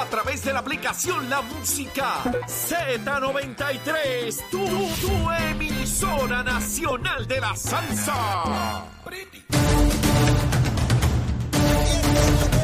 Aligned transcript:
A 0.00 0.06
través 0.06 0.42
de 0.42 0.52
la 0.54 0.60
aplicación 0.60 1.28
La 1.28 1.42
Música 1.42 2.22
Z93. 2.24 4.48
Tu, 4.50 4.64
emisora 5.50 6.42
nacional 6.42 7.28
de 7.28 7.38
la 7.38 7.54
salsa. 7.54 8.86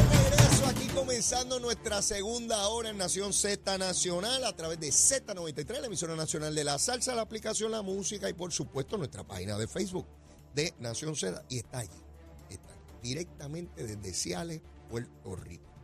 regreso 0.09 0.67
aquí 0.67 0.87
comenzando 0.95 1.61
nuestra 1.61 2.01
segunda 2.01 2.69
hora 2.69 2.89
en 2.89 2.97
Nación 2.97 3.35
Z 3.35 3.77
Nacional 3.77 4.43
a 4.43 4.57
través 4.57 4.81
de 4.81 4.89
Z93, 4.89 5.81
la 5.81 5.89
emisora 5.89 6.17
nacional 6.17 6.55
de 6.55 6.65
la 6.65 6.79
salsa, 6.79 7.15
la 7.15 7.21
aplicación 7.21 7.71
La 7.71 7.83
Música 7.83 8.31
y 8.31 8.33
por 8.33 8.51
supuesto 8.51 8.97
nuestra 8.97 9.25
página 9.25 9.59
de 9.59 9.69
Facebook 9.69 10.07
de 10.55 10.73
Nación 10.79 11.15
Z. 11.15 11.45
Y 11.51 11.59
está 11.59 11.81
allí, 11.81 12.03
está 12.49 12.73
directamente 13.03 13.85
desde 13.85 14.15
Ciales, 14.15 14.63
Puerto 14.89 15.37
Rico. 15.37 15.76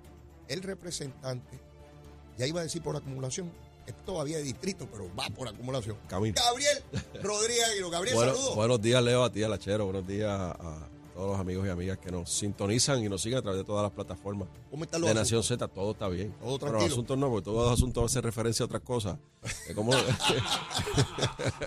El 0.49 0.63
representante, 0.63 1.59
ya 2.39 2.47
iba 2.47 2.61
a 2.61 2.63
decir 2.65 2.83
por 2.83 2.97
acumulación, 2.97 3.51
es 3.87 3.95
todavía 4.05 4.37
de 4.37 4.43
distrito, 4.45 4.87
pero 4.91 5.11
va 5.15 5.27
por 5.35 5.49
acumulación. 5.49 5.97
Camino. 6.09 6.35
Gabriel 6.41 6.79
Rodríguez. 7.23 7.91
Gabriel, 7.91 8.15
Bueno, 8.17 8.35
saludos. 8.35 8.55
buenos 8.57 8.81
días, 8.83 9.03
Leo, 9.03 9.25
a 9.25 9.33
ti, 9.33 9.43
a 9.43 9.49
Lachero. 9.49 9.85
Buenos 9.87 10.07
días 10.07 10.31
a 10.31 10.89
todos 11.15 11.31
los 11.33 11.39
amigos 11.41 11.67
y 11.67 11.71
amigas 11.71 11.99
que 11.99 12.11
nos 12.11 12.31
sintonizan 12.33 13.05
y 13.05 13.09
nos 13.09 13.21
siguen 13.23 13.39
a 13.39 13.43
través 13.43 13.59
de 13.61 13.65
todas 13.65 13.83
las 13.83 13.93
plataformas 13.93 14.49
¿Cómo 14.71 14.85
están 14.85 15.01
los 15.03 15.09
de 15.09 15.15
Nación 15.15 15.41
asuntos? 15.41 15.69
Z. 15.69 15.75
Todo 15.75 15.91
está 15.93 16.09
bien. 16.09 16.35
Todo 16.41 16.59
Pero 16.59 16.73
los 16.73 16.85
asuntos 16.85 17.19
no, 17.19 17.29
porque 17.31 17.45
todos 17.45 17.65
los 17.69 17.73
asuntos 17.79 18.05
hacen 18.11 18.23
referencia 18.23 18.63
a 18.65 18.67
otras 18.67 18.83
cosas. 18.83 19.19
Como, 19.75 19.93
Oye, 19.93 20.07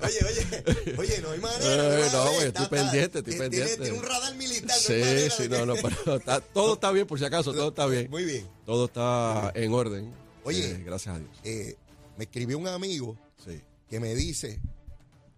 oye, 0.02 0.96
oye, 0.98 1.22
no 1.22 1.32
hay 1.32 1.40
manera. 1.40 2.00
Eh, 2.00 2.10
no, 2.12 2.26
Está- 2.32 2.46
estoy 2.46 2.48
está- 2.48 2.70
pendiente, 2.70 3.20
estoy 3.20 3.24
tiene- 3.34 3.40
pendiente. 3.50 3.78
Tiene 3.84 3.98
un 4.00 4.04
radar 4.06 4.36
militar. 4.36 4.68
no 4.68 4.74
hay 4.74 4.80
sí, 4.82 4.94
manera 5.02 5.30
sí, 5.36 5.50
no, 5.50 5.66
no, 5.66 5.74
pero 5.76 6.16
está- 6.18 6.40
todo 6.42 6.74
está 6.76 6.92
bien, 6.92 7.08
por 7.08 7.20
si 7.20 7.26
acaso, 7.26 7.54
todo 7.54 7.70
está 7.70 7.86
bien. 7.86 8.10
Muy 8.10 8.26
bien. 8.26 8.48
Todo 8.66 8.86
está 8.86 9.52
en 9.56 9.74
orden. 9.74 10.14
Oye. 10.44 10.72
Eh, 10.72 10.84
gracias 10.86 11.16
a 11.16 11.20
Dios. 11.20 11.32
Eh, 11.44 11.76
me 12.18 12.24
escribió 12.26 12.58
un 12.58 12.68
amigo 12.68 13.18
Sí. 13.46 13.62
que 13.90 14.00
me 14.00 14.14
dice 14.16 14.60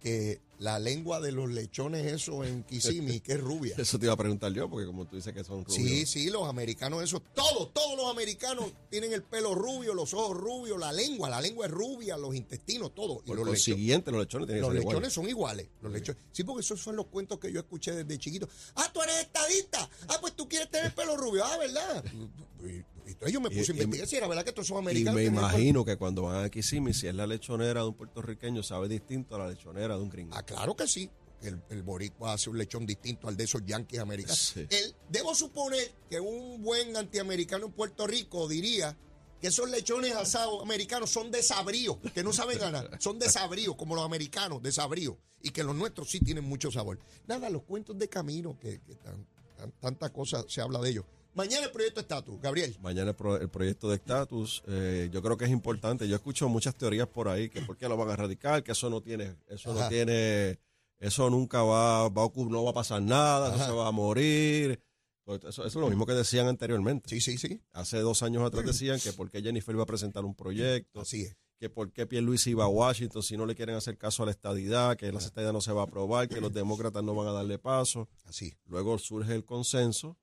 que 0.00 0.40
la 0.58 0.78
lengua 0.78 1.20
de 1.20 1.32
los 1.32 1.48
lechones, 1.50 2.04
eso 2.06 2.44
en 2.44 2.64
Kissimmee, 2.64 3.20
que 3.20 3.34
es 3.34 3.40
rubia. 3.40 3.76
Eso 3.78 3.98
te 3.98 4.06
iba 4.06 4.14
a 4.14 4.16
preguntar 4.16 4.52
yo, 4.52 4.68
porque 4.68 4.86
como 4.86 5.06
tú 5.06 5.16
dices 5.16 5.32
que 5.32 5.44
son 5.44 5.64
rubios. 5.64 5.74
Sí, 5.76 6.04
sí, 6.06 6.30
los 6.30 6.48
americanos, 6.48 7.02
eso, 7.02 7.22
todos, 7.34 7.72
todos 7.72 7.96
los 7.96 8.10
americanos 8.10 8.72
tienen 8.90 9.12
el 9.12 9.22
pelo 9.22 9.54
rubio, 9.54 9.94
los 9.94 10.12
ojos 10.14 10.36
rubios, 10.36 10.78
la 10.78 10.92
lengua, 10.92 11.30
la 11.30 11.40
lengua 11.40 11.66
es 11.66 11.72
rubia, 11.72 12.16
los 12.16 12.34
intestinos, 12.34 12.94
todo. 12.94 13.22
Y 13.24 13.28
Por 13.28 13.36
los 13.38 13.48
lechones, 13.50 14.04
los 14.06 14.20
lechones 14.20 14.46
tienen 14.46 14.62
los 14.62 14.74
iguales. 14.74 14.84
lechones 14.84 15.12
son 15.12 15.28
iguales. 15.28 15.68
Los 15.80 15.92
lechones. 15.92 16.22
Sí, 16.32 16.42
porque 16.44 16.60
esos 16.62 16.80
son 16.80 16.96
los 16.96 17.06
cuentos 17.06 17.38
que 17.38 17.52
yo 17.52 17.60
escuché 17.60 17.92
desde 17.92 18.18
chiquito. 18.18 18.48
Ah, 18.74 18.90
tú 18.92 19.00
eres 19.02 19.20
estadista. 19.20 19.88
Ah, 20.08 20.18
pues 20.20 20.34
tú 20.34 20.48
quieres 20.48 20.70
tener 20.70 20.86
el 20.86 20.92
pelo 20.92 21.16
rubio. 21.16 21.44
Ah, 21.44 21.56
¿verdad? 21.56 22.04
Y, 23.08 23.10
y 23.10 23.12
entonces 23.14 23.32
yo 23.32 23.40
me 23.40 23.48
puse 23.50 23.72
Y- 23.72 23.80
a 23.80 23.82
investigar 23.82 24.06
si 24.08 24.16
era 24.16 24.28
verdad 24.28 24.44
que 24.44 24.50
estos 24.50 24.66
son 24.66 24.76
Y 24.76 24.80
americanos. 24.80 25.14
me 25.14 25.24
el 25.24 25.30
pelo- 25.32 25.38
imagino 25.38 25.84
que 25.84 25.96
cuando 25.96 26.22
van 26.22 26.44
a 26.44 26.50
Kissimmee, 26.50 26.92
si 26.94 27.06
es 27.06 27.14
la 27.14 27.26
lechonera 27.26 27.80
de 27.82 27.88
un 27.88 27.94
puertorriqueño, 27.94 28.62
sabe 28.62 28.88
distinto 28.88 29.34
a 29.34 29.38
la 29.38 29.48
lechonera 29.48 29.96
de 29.96 30.02
un 30.02 30.08
gringo. 30.10 30.34
Ah, 30.36 30.42
claro 30.42 30.76
que 30.76 30.86
sí. 30.86 31.10
El, 31.40 31.62
el 31.70 31.82
boricua 31.84 32.32
hace 32.32 32.50
un 32.50 32.58
lechón 32.58 32.84
distinto 32.84 33.28
al 33.28 33.36
de 33.36 33.44
esos 33.44 33.64
yanquis 33.64 34.00
americanos. 34.00 34.52
Sí. 34.54 34.66
El- 34.70 34.94
debo 35.08 35.34
suponer 35.34 35.92
que 36.10 36.18
un 36.20 36.62
buen 36.62 36.96
antiamericano 36.96 37.66
en 37.66 37.72
Puerto 37.72 38.06
Rico 38.08 38.48
diría 38.48 38.96
que 39.40 39.46
esos 39.46 39.70
lechones 39.70 40.14
asados 40.16 40.60
americanos 40.62 41.10
son 41.10 41.30
desabríos, 41.30 41.98
que 42.12 42.24
no 42.24 42.32
saben 42.32 42.58
ganar. 42.58 42.90
Son 43.00 43.20
desabríos, 43.20 43.76
como 43.76 43.94
los 43.94 44.04
americanos, 44.04 44.60
desabríos. 44.62 45.14
Y 45.40 45.50
que 45.50 45.62
los 45.62 45.76
nuestros 45.76 46.10
sí 46.10 46.18
tienen 46.18 46.42
mucho 46.42 46.72
sabor. 46.72 46.98
Nada, 47.28 47.48
los 47.48 47.62
cuentos 47.62 47.96
de 47.96 48.08
camino, 48.08 48.58
que, 48.58 48.80
que 48.80 48.96
tan, 48.96 49.24
tan- 49.56 49.70
tanta 49.80 50.12
cosa 50.12 50.44
se 50.48 50.60
habla 50.60 50.80
de 50.80 50.90
ellos. 50.90 51.04
Mañana 51.34 51.66
el 51.66 51.70
proyecto 51.72 52.00
estatus, 52.00 52.40
Gabriel. 52.40 52.76
Mañana 52.80 53.10
el, 53.10 53.16
pro- 53.16 53.36
el 53.40 53.48
proyecto 53.48 53.88
de 53.88 53.96
estatus, 53.96 54.62
eh, 54.66 55.08
yo 55.12 55.22
creo 55.22 55.36
que 55.36 55.44
es 55.44 55.50
importante. 55.50 56.08
Yo 56.08 56.16
escucho 56.16 56.48
muchas 56.48 56.74
teorías 56.74 57.06
por 57.06 57.28
ahí 57.28 57.48
que 57.48 57.60
por 57.62 57.76
qué 57.76 57.88
lo 57.88 57.96
van 57.96 58.08
a 58.10 58.14
erradicar, 58.14 58.62
que 58.64 58.72
eso 58.72 58.90
no 58.90 59.00
tiene, 59.00 59.36
eso 59.48 59.70
Ajá. 59.70 59.82
no 59.84 59.88
tiene, 59.88 60.58
eso 60.98 61.30
nunca 61.30 61.62
va, 61.62 62.08
va 62.08 62.22
a 62.22 62.24
ocurrir, 62.24 62.50
no 62.52 62.64
va 62.64 62.70
a 62.70 62.74
pasar 62.74 63.00
nada, 63.02 63.48
Ajá. 63.48 63.56
eso 63.56 63.66
se 63.66 63.72
va 63.72 63.86
a 63.88 63.92
morir. 63.92 64.80
Pues 65.24 65.40
Eso, 65.44 65.64
eso 65.66 65.66
es 65.66 65.74
lo 65.74 65.88
mismo 65.90 66.06
que 66.06 66.14
decían 66.14 66.46
anteriormente. 66.48 67.08
Sí, 67.10 67.20
sí, 67.20 67.36
sí. 67.36 67.60
Hace 67.72 67.98
dos 68.00 68.22
años 68.22 68.42
atrás 68.42 68.64
decían 68.64 68.98
que 68.98 69.12
por 69.12 69.30
qué 69.30 69.42
Jennifer 69.42 69.74
iba 69.74 69.82
a 69.82 69.86
presentar 69.86 70.24
un 70.24 70.34
proyecto, 70.34 71.02
Así 71.02 71.22
es. 71.24 71.36
que 71.60 71.68
por 71.68 71.92
qué 71.92 72.06
Pierluisi 72.06 72.50
iba 72.52 72.64
a 72.64 72.68
Washington 72.68 73.22
si 73.22 73.36
no 73.36 73.44
le 73.44 73.54
quieren 73.54 73.76
hacer 73.76 73.98
caso 73.98 74.22
a 74.22 74.26
la 74.26 74.32
estadidad, 74.32 74.96
que 74.96 75.12
la 75.12 75.18
estadidad 75.18 75.52
no 75.52 75.60
se 75.60 75.70
va 75.72 75.82
a 75.82 75.84
aprobar, 75.84 76.28
que 76.30 76.40
los 76.40 76.52
demócratas 76.54 77.04
no 77.04 77.14
van 77.14 77.28
a 77.28 77.32
darle 77.32 77.58
paso. 77.58 78.08
Así. 78.24 78.54
Luego 78.64 78.98
surge 78.98 79.34
el 79.34 79.44
consenso 79.44 80.16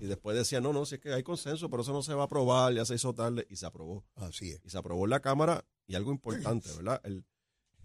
y 0.00 0.06
después 0.06 0.36
decían, 0.36 0.62
no, 0.62 0.72
no, 0.72 0.84
si 0.86 0.96
es 0.96 1.00
que 1.00 1.12
hay 1.12 1.22
consenso, 1.22 1.68
pero 1.70 1.82
eso 1.82 1.92
no 1.92 2.02
se 2.02 2.14
va 2.14 2.22
a 2.22 2.24
aprobar, 2.26 2.72
ya 2.74 2.84
se 2.84 2.94
hizo 2.94 3.14
tarde 3.14 3.46
y 3.50 3.56
se 3.56 3.66
aprobó. 3.66 4.04
Así 4.16 4.50
es. 4.50 4.60
Y 4.64 4.70
se 4.70 4.78
aprobó 4.78 5.04
en 5.04 5.10
la 5.10 5.20
Cámara 5.20 5.64
y 5.86 5.94
algo 5.94 6.10
importante, 6.12 6.68
¿verdad? 6.74 7.00
El, 7.04 7.24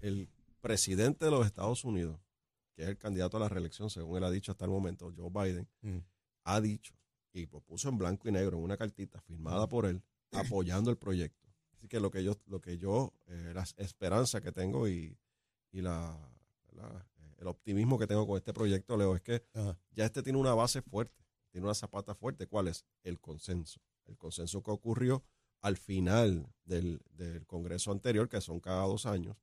el 0.02 0.30
presidente 0.62 1.26
de 1.26 1.32
los 1.32 1.46
Estados 1.46 1.84
Unidos, 1.84 2.20
que 2.76 2.84
es 2.84 2.90
el 2.90 2.98
candidato 2.98 3.38
a 3.38 3.40
la 3.40 3.50
reelección, 3.50 3.90
según 3.90 4.18
él 4.18 4.24
ha 4.24 4.32
dicho 4.32 4.52
hasta 4.52 4.66
el 4.66 4.72
momento, 4.72 5.12
Joe 5.16 5.30
Biden, 5.32 5.68
Mm. 5.82 5.98
ha 6.46 6.62
dicho 6.62 6.94
y 7.34 7.46
propuso 7.48 7.90
en 7.90 7.98
blanco 7.98 8.28
y 8.30 8.32
negro 8.32 8.58
en 8.58 8.64
una 8.64 8.78
cartita 8.78 9.20
firmada 9.22 9.68
por 9.68 9.86
él, 9.86 10.04
apoyando 10.32 10.92
el 10.92 10.98
proyecto. 10.98 11.50
Así 11.76 11.88
que 11.88 12.00
lo 12.00 12.12
que 12.12 12.24
yo, 12.24 12.34
lo 12.46 12.62
que 12.62 12.78
yo, 12.78 13.12
eh, 13.28 13.52
la 13.56 13.64
esperanza 13.78 14.40
que 14.40 14.52
tengo 14.52 14.88
y, 14.88 15.18
y 15.72 15.82
la, 15.82 16.16
la- 16.74 17.06
el 17.40 17.48
optimismo 17.48 17.98
que 18.00 18.08
tengo 18.08 18.26
con 18.28 18.38
este 18.38 18.54
proyecto, 18.54 18.96
Leo, 18.96 19.16
es 19.16 19.22
que 19.22 19.44
Ajá. 19.54 19.78
ya 19.92 20.06
este 20.06 20.22
tiene 20.24 20.38
una 20.40 20.54
base 20.54 20.82
fuerte, 20.82 21.23
tiene 21.54 21.68
una 21.68 21.76
zapata 21.76 22.16
fuerte. 22.16 22.48
¿Cuál 22.48 22.68
es? 22.68 22.84
El 23.04 23.20
consenso. 23.20 23.80
El 24.06 24.18
consenso 24.18 24.64
que 24.64 24.72
ocurrió 24.72 25.24
al 25.62 25.78
final 25.78 26.52
del, 26.66 27.00
del 27.12 27.46
Congreso 27.46 27.92
anterior, 27.92 28.28
que 28.28 28.42
son 28.42 28.60
cada 28.60 28.86
dos 28.86 29.06
años, 29.06 29.38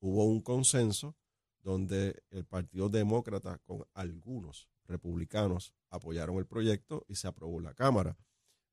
hubo 0.00 0.24
un 0.24 0.42
consenso 0.42 1.16
donde 1.62 2.22
el 2.30 2.44
Partido 2.44 2.90
Demócrata 2.90 3.58
con 3.58 3.86
algunos 3.94 4.68
republicanos 4.86 5.72
apoyaron 5.88 6.36
el 6.36 6.46
proyecto 6.46 7.06
y 7.08 7.14
se 7.14 7.28
aprobó 7.28 7.60
la 7.60 7.72
Cámara. 7.72 8.18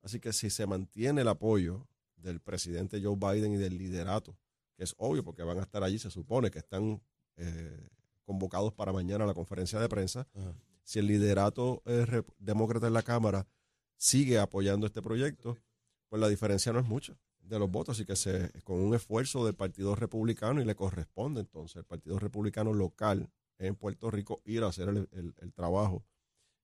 Así 0.02 0.20
que 0.20 0.34
si 0.34 0.50
se 0.50 0.66
mantiene 0.66 1.22
el 1.22 1.28
apoyo 1.28 1.88
del 2.16 2.42
presidente 2.42 3.02
Joe 3.02 3.16
Biden 3.16 3.54
y 3.54 3.58
del 3.58 3.78
liderato, 3.78 4.36
que 4.76 4.84
es 4.84 4.96
obvio 4.98 5.24
porque 5.24 5.44
van 5.44 5.60
a 5.60 5.62
estar 5.62 5.84
allí, 5.84 6.00
se 6.00 6.10
supone 6.10 6.50
que 6.50 6.60
están 6.60 7.02
eh, 7.38 7.90
convocados 8.26 8.74
para 8.74 8.92
mañana 8.92 9.24
a 9.24 9.28
la 9.28 9.34
conferencia 9.36 9.80
de 9.80 9.88
prensa. 9.88 10.28
Si 10.92 11.00
el 11.00 11.08
liderato 11.08 11.82
eh, 11.86 12.22
demócrata 12.38 12.88
en 12.88 12.94
la 12.94 13.02
Cámara 13.02 13.48
sigue 13.96 14.40
apoyando 14.40 14.86
este 14.86 15.02
proyecto, 15.02 15.58
pues 16.10 16.20
la 16.20 16.28
diferencia 16.28 16.74
no 16.74 16.80
es 16.80 16.86
mucha 16.86 17.18
de 17.40 17.60
los 17.60 17.72
votos, 17.72 17.96
así 17.96 18.06
que 18.06 18.18
se, 18.18 18.52
con 18.66 18.78
un 18.78 18.94
esfuerzo 18.94 19.46
del 19.46 19.56
Partido 19.56 19.96
Republicano 19.96 20.62
y 20.62 20.66
le 20.66 20.76
corresponde 20.76 21.40
entonces 21.40 21.78
al 21.78 21.86
Partido 21.86 22.20
Republicano 22.20 22.74
local 22.74 23.30
en 23.58 23.76
Puerto 23.76 24.12
Rico 24.12 24.42
ir 24.44 24.64
a 24.64 24.68
hacer 24.68 24.90
el, 24.90 25.54
trabajo 25.54 26.04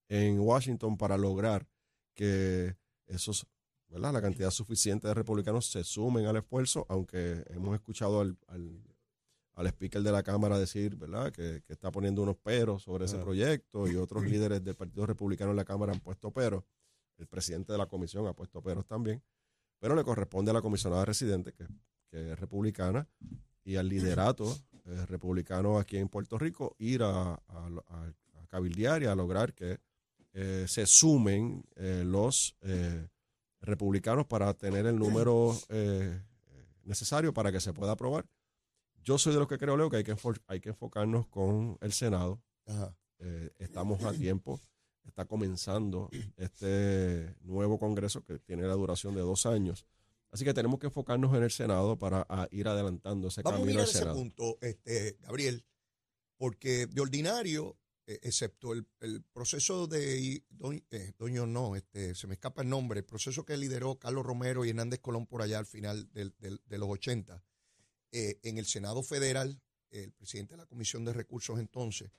en 0.09 0.41
Washington 0.41 0.97
para 0.97 1.17
lograr 1.17 1.65
que 2.13 2.75
esos, 3.05 3.47
¿verdad? 3.87 4.11
La 4.11 4.21
cantidad 4.21 4.51
suficiente 4.51 5.07
de 5.07 5.13
republicanos 5.13 5.67
se 5.67 5.85
sumen 5.85 6.25
al 6.25 6.35
esfuerzo, 6.35 6.85
aunque 6.89 7.45
hemos 7.47 7.73
escuchado 7.75 8.19
al, 8.19 8.37
al 9.57 9.67
speaker 9.67 10.01
de 10.03 10.11
la 10.11 10.21
Cámara 10.23 10.57
decir, 10.59 10.95
¿verdad?, 10.95 11.31
que, 11.31 11.61
que 11.65 11.73
está 11.73 11.91
poniendo 11.91 12.21
unos 12.21 12.37
peros 12.37 12.83
sobre 12.83 13.05
ese 13.05 13.17
proyecto 13.17 13.87
y 13.87 13.95
otros 13.95 14.23
líderes 14.31 14.63
del 14.63 14.75
Partido 14.75 15.05
Republicano 15.05 15.51
en 15.51 15.57
la 15.57 15.65
Cámara 15.65 15.91
han 15.93 15.99
puesto 15.99 16.31
peros. 16.31 16.63
El 17.17 17.25
presidente 17.27 17.71
de 17.71 17.77
la 17.79 17.87
comisión 17.87 18.27
ha 18.27 18.33
puesto 18.33 18.61
peros 18.61 18.85
también. 18.85 19.21
Pero 19.79 19.95
le 19.95 20.03
corresponde 20.03 20.51
a 20.51 20.53
la 20.53 20.61
comisionada 20.61 21.05
residente, 21.05 21.53
que, 21.53 21.65
que 22.09 22.31
es 22.33 22.39
republicana, 22.39 23.07
y 23.63 23.75
al 23.75 23.89
liderato 23.89 24.55
eh, 24.85 25.05
republicano 25.07 25.77
aquí 25.79 25.97
en 25.97 26.07
Puerto 26.07 26.37
Rico 26.37 26.75
ir 26.79 27.03
a, 27.03 27.33
a, 27.33 27.39
a- 27.47 28.13
a 28.41 28.47
cabildear 28.47 29.01
y 29.03 29.05
a 29.07 29.15
lograr 29.15 29.53
que 29.53 29.79
eh, 30.33 30.65
se 30.67 30.85
sumen 30.85 31.63
eh, 31.75 32.03
los 32.05 32.55
republicanos 33.61 34.25
para 34.27 34.53
tener 34.53 34.85
el 34.85 34.97
número 34.99 35.57
necesario 36.83 37.33
para 37.33 37.51
que 37.51 37.59
se 37.59 37.73
pueda 37.73 37.93
aprobar. 37.93 38.25
Yo 39.07 39.17
soy 39.17 39.31
de 39.31 39.39
los 39.39 39.47
que 39.47 39.57
creo, 39.57 39.77
Leo, 39.77 39.89
que 39.89 39.95
hay 39.95 40.03
que, 40.03 40.13
hay 40.47 40.59
que 40.59 40.67
enfocarnos 40.69 41.27
con 41.27 41.77
el 41.79 41.93
Senado. 41.93 42.41
Ajá. 42.65 42.93
Eh, 43.19 43.51
estamos 43.57 44.03
a 44.03 44.11
tiempo. 44.11 44.59
Está 45.05 45.23
comenzando 45.23 46.09
este 46.35 47.33
nuevo 47.43 47.79
Congreso 47.79 48.21
que 48.25 48.37
tiene 48.39 48.63
la 48.63 48.73
duración 48.73 49.15
de 49.15 49.21
dos 49.21 49.45
años. 49.45 49.85
Así 50.29 50.43
que 50.43 50.53
tenemos 50.53 50.77
que 50.81 50.87
enfocarnos 50.87 51.33
en 51.37 51.43
el 51.43 51.51
Senado 51.51 51.97
para 51.97 52.25
a, 52.27 52.49
ir 52.51 52.67
adelantando 52.67 53.29
ese 53.29 53.43
Vamos 53.43 53.61
a 53.61 53.63
camino 53.63 53.79
mirar 53.79 53.95
al 53.95 53.95
ese 53.95 54.05
punto, 54.07 54.57
este, 54.59 55.17
Gabriel. 55.21 55.63
porque 56.35 56.85
de 56.87 56.99
ordinario, 56.99 57.77
eh, 58.07 58.19
excepto 58.23 58.73
el, 58.73 58.85
el 58.99 59.23
proceso 59.23 59.87
de 59.87 60.43
doño, 60.49 60.81
eh, 60.91 61.13
doño 61.17 61.47
no, 61.47 61.77
este, 61.77 62.13
se 62.13 62.27
me 62.27 62.33
escapa 62.33 62.61
el 62.61 62.67
nombre, 62.67 62.99
el 62.99 63.05
proceso 63.05 63.45
que 63.45 63.55
lideró 63.55 63.97
Carlos 63.97 64.25
Romero 64.25 64.65
y 64.65 64.71
Hernández 64.71 64.99
Colón 64.99 65.25
por 65.27 65.41
allá 65.41 65.59
al 65.59 65.65
final 65.65 66.11
del- 66.11 66.35
del- 66.39 66.61
de 66.65 66.77
los 66.77 66.89
80, 66.89 67.41
eh, 68.11 68.39
en 68.43 68.57
el 68.57 68.65
Senado 68.65 69.03
Federal, 69.03 69.61
el 69.89 70.11
presidente 70.13 70.53
de 70.53 70.57
la 70.57 70.65
Comisión 70.65 71.05
de 71.05 71.13
Recursos 71.13 71.59
entonces, 71.59 72.11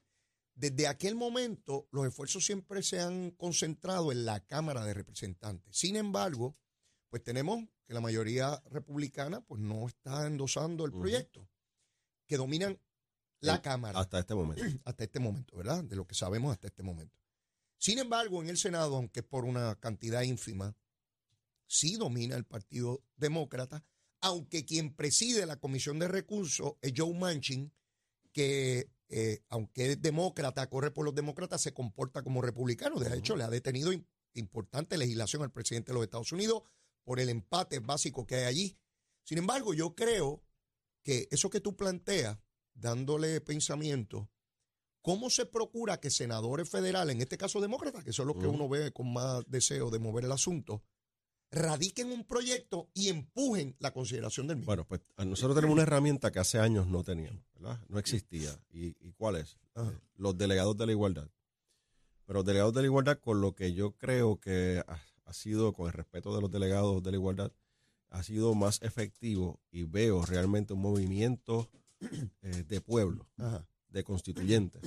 desde 0.54 0.86
aquel 0.88 1.14
momento 1.14 1.86
los 1.92 2.06
esfuerzos 2.06 2.44
siempre 2.44 2.82
se 2.82 3.00
han 3.00 3.30
concentrado 3.32 4.10
en 4.10 4.24
la 4.24 4.40
Cámara 4.40 4.84
de 4.84 4.94
Representantes. 4.94 5.76
Sin 5.76 5.94
embargo, 5.96 6.56
pues 7.10 7.22
tenemos 7.22 7.64
que 7.86 7.94
la 7.94 8.00
mayoría 8.00 8.60
republicana 8.66 9.40
pues 9.40 9.60
no 9.60 9.86
está 9.86 10.26
endosando 10.26 10.84
el 10.84 10.92
proyecto, 10.92 11.48
que 12.26 12.36
dominan 12.36 12.78
la 13.40 13.54
El- 13.54 13.62
Cámara 13.62 14.00
Hasta 14.00 14.18
este 14.18 14.34
momento. 14.34 14.62
hasta 14.84 15.04
este 15.04 15.20
momento, 15.20 15.56
¿verdad? 15.56 15.84
De 15.84 15.94
lo 15.96 16.06
que 16.06 16.14
sabemos 16.14 16.52
hasta 16.52 16.66
este 16.66 16.82
momento. 16.82 17.16
Sin 17.78 17.98
embargo, 18.00 18.42
en 18.42 18.48
el 18.48 18.58
Senado, 18.58 18.96
aunque 18.96 19.20
es 19.20 19.26
por 19.26 19.44
una 19.44 19.76
cantidad 19.76 20.22
ínfima, 20.22 20.76
sí 21.68 21.96
domina 21.96 22.34
el 22.36 22.44
Partido 22.44 23.04
Demócrata, 23.16 23.84
aunque 24.20 24.64
quien 24.64 24.94
preside 24.94 25.46
la 25.46 25.56
Comisión 25.60 25.98
de 25.98 26.08
Recursos 26.08 26.74
es 26.80 26.92
Joe 26.96 27.14
Manchin, 27.14 27.72
que 28.32 28.90
eh, 29.10 29.42
aunque 29.48 29.92
es 29.92 30.02
demócrata, 30.02 30.68
corre 30.68 30.90
por 30.90 31.04
los 31.04 31.14
demócratas, 31.14 31.62
se 31.62 31.72
comporta 31.72 32.22
como 32.22 32.42
republicano. 32.42 32.98
De 32.98 33.16
hecho, 33.16 33.36
le 33.36 33.44
ha 33.44 33.48
detenido 33.50 33.92
im- 33.92 34.06
importante 34.34 34.98
legislación 34.98 35.42
al 35.42 35.50
presidente 35.52 35.92
de 35.92 35.94
los 35.94 36.04
Estados 36.04 36.32
Unidos 36.32 36.62
por 37.04 37.18
el 37.20 37.30
empate 37.30 37.78
básico 37.78 38.26
que 38.26 38.34
hay 38.36 38.44
allí. 38.44 38.78
Sin 39.24 39.38
embargo, 39.38 39.72
yo 39.72 39.94
creo 39.94 40.42
que 41.02 41.26
eso 41.30 41.48
que 41.48 41.60
tú 41.60 41.74
planteas, 41.74 42.38
dándole 42.74 43.40
pensamiento, 43.40 44.30
¿cómo 45.00 45.30
se 45.30 45.46
procura 45.46 46.00
que 46.00 46.10
senadores 46.10 46.68
federales, 46.68 47.14
en 47.14 47.22
este 47.22 47.38
caso 47.38 47.60
demócratas, 47.62 48.04
que 48.04 48.12
son 48.12 48.26
los 48.26 48.36
que 48.36 48.46
uno 48.46 48.68
ve 48.68 48.92
con 48.92 49.10
más 49.12 49.42
deseo 49.46 49.90
de 49.90 49.98
mover 50.00 50.24
el 50.26 50.32
asunto, 50.32 50.82
radiquen 51.50 52.10
un 52.12 52.24
proyecto 52.24 52.88
y 52.94 53.08
empujen 53.08 53.74
la 53.78 53.92
consideración 53.92 54.46
del 54.46 54.56
mismo? 54.58 54.66
Bueno, 54.70 54.84
pues 54.86 55.00
a 55.16 55.24
nosotros 55.24 55.54
tenemos 55.56 55.74
una 55.74 55.82
herramienta 55.82 56.30
que 56.30 56.38
hace 56.38 56.58
años 56.58 56.86
no 56.86 57.02
teníamos, 57.02 57.42
¿verdad? 57.54 57.80
No 57.88 57.98
existía. 57.98 58.50
¿Y, 58.70 58.88
y 59.06 59.12
cuál 59.12 59.36
es? 59.36 59.58
Ajá. 59.74 59.90
Eh, 59.90 59.98
Los 60.16 60.36
delegados 60.36 60.76
de 60.76 60.86
la 60.86 60.92
igualdad. 60.92 61.28
Pero 62.26 62.40
los 62.40 62.44
delegados 62.46 62.74
de 62.74 62.80
la 62.82 62.86
igualdad, 62.86 63.18
con 63.18 63.40
lo 63.40 63.54
que 63.54 63.72
yo 63.72 63.92
creo 63.92 64.38
que 64.38 64.82
ha, 64.86 65.00
ha 65.24 65.32
sido, 65.32 65.72
con 65.72 65.86
el 65.86 65.94
respeto 65.94 66.34
de 66.34 66.42
los 66.42 66.50
delegados 66.50 67.02
de 67.02 67.10
la 67.12 67.16
igualdad, 67.16 67.52
ha 68.10 68.22
sido 68.22 68.54
más 68.54 68.80
efectivo 68.82 69.60
y 69.70 69.84
veo 69.84 70.24
realmente 70.26 70.74
un 70.74 70.80
movimiento 70.80 71.70
eh, 72.42 72.64
de 72.66 72.80
pueblo, 72.82 73.26
Ajá. 73.38 73.66
de 73.88 74.04
constituyentes, 74.04 74.82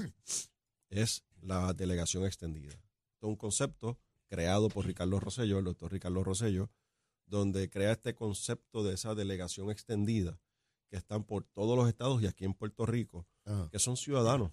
es 0.89 1.23
la 1.41 1.73
delegación 1.73 2.25
extendida. 2.25 2.73
Es 2.73 3.23
un 3.23 3.35
concepto 3.35 3.97
creado 4.31 4.69
por 4.69 4.85
Ricardo 4.85 5.19
Rosello, 5.19 5.59
el 5.59 5.65
doctor 5.65 5.91
Ricardo 5.91 6.23
Rosello, 6.23 6.69
donde 7.25 7.69
crea 7.69 7.91
este 7.91 8.15
concepto 8.15 8.81
de 8.81 8.93
esa 8.93 9.13
delegación 9.13 9.69
extendida 9.69 10.39
que 10.89 10.95
están 10.95 11.25
por 11.25 11.43
todos 11.43 11.77
los 11.77 11.89
estados 11.89 12.21
y 12.23 12.27
aquí 12.27 12.45
en 12.45 12.53
Puerto 12.53 12.85
Rico, 12.85 13.27
Ajá. 13.45 13.67
que 13.69 13.77
son 13.79 13.97
ciudadanos 13.97 14.51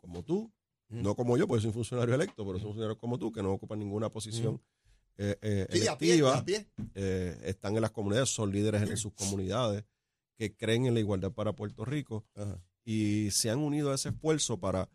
como 0.00 0.22
tú, 0.22 0.52
Mm. 0.88 1.02
no 1.02 1.16
como 1.16 1.36
yo, 1.36 1.48
porque 1.48 1.62
soy 1.62 1.68
un 1.68 1.74
funcionario 1.74 2.14
electo, 2.14 2.44
pero 2.46 2.58
son 2.58 2.68
funcionarios 2.68 2.98
como 2.98 3.18
tú 3.18 3.32
que 3.32 3.42
no 3.42 3.50
ocupan 3.52 3.78
ninguna 3.78 4.08
posición 4.10 4.60
eh, 5.18 5.36
eh, 5.42 5.66
Sí, 5.72 5.86
a 5.88 5.96
pie, 5.98 6.22
a 6.26 6.44
pie. 6.44 6.66
eh, 6.94 7.38
están 7.44 7.74
en 7.76 7.82
las 7.82 7.90
comunidades, 7.92 8.28
son 8.30 8.52
líderes 8.52 8.82
en 8.88 8.96
sus 8.96 9.12
comunidades, 9.14 9.84
que 10.36 10.54
creen 10.56 10.86
en 10.86 10.94
la 10.94 11.00
igualdad 11.00 11.32
para 11.32 11.52
Puerto 11.54 11.84
Rico 11.84 12.24
Ajá. 12.34 12.60
y 12.84 13.30
se 13.32 13.50
han 13.50 13.58
unido 13.58 13.90
a 13.90 13.94
ese 13.96 14.10
esfuerzo 14.10 14.58
para 14.60 14.88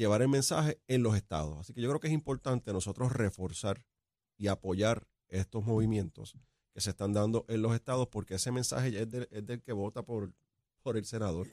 llevar 0.00 0.22
el 0.22 0.28
mensaje 0.28 0.80
en 0.88 1.02
los 1.02 1.14
estados. 1.14 1.58
Así 1.58 1.74
que 1.74 1.82
yo 1.82 1.88
creo 1.88 2.00
que 2.00 2.06
es 2.06 2.14
importante 2.14 2.72
nosotros 2.72 3.12
reforzar 3.12 3.84
y 4.38 4.46
apoyar 4.48 5.06
estos 5.28 5.64
movimientos 5.64 6.36
que 6.72 6.80
se 6.80 6.90
están 6.90 7.12
dando 7.12 7.44
en 7.48 7.60
los 7.60 7.74
estados 7.74 8.08
porque 8.08 8.36
ese 8.36 8.50
mensaje 8.50 8.92
ya 8.92 9.00
es 9.00 9.10
del, 9.10 9.28
es 9.30 9.44
del 9.44 9.60
que 9.60 9.72
vota 9.72 10.02
por, 10.02 10.32
por 10.82 10.96
el 10.96 11.04
senador 11.04 11.48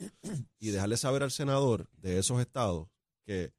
y 0.60 0.70
dejarle 0.72 0.96
saber 0.96 1.24
al 1.24 1.32
senador 1.32 1.90
de 1.92 2.20
esos 2.20 2.40
estados 2.40 2.88
que 3.26 3.52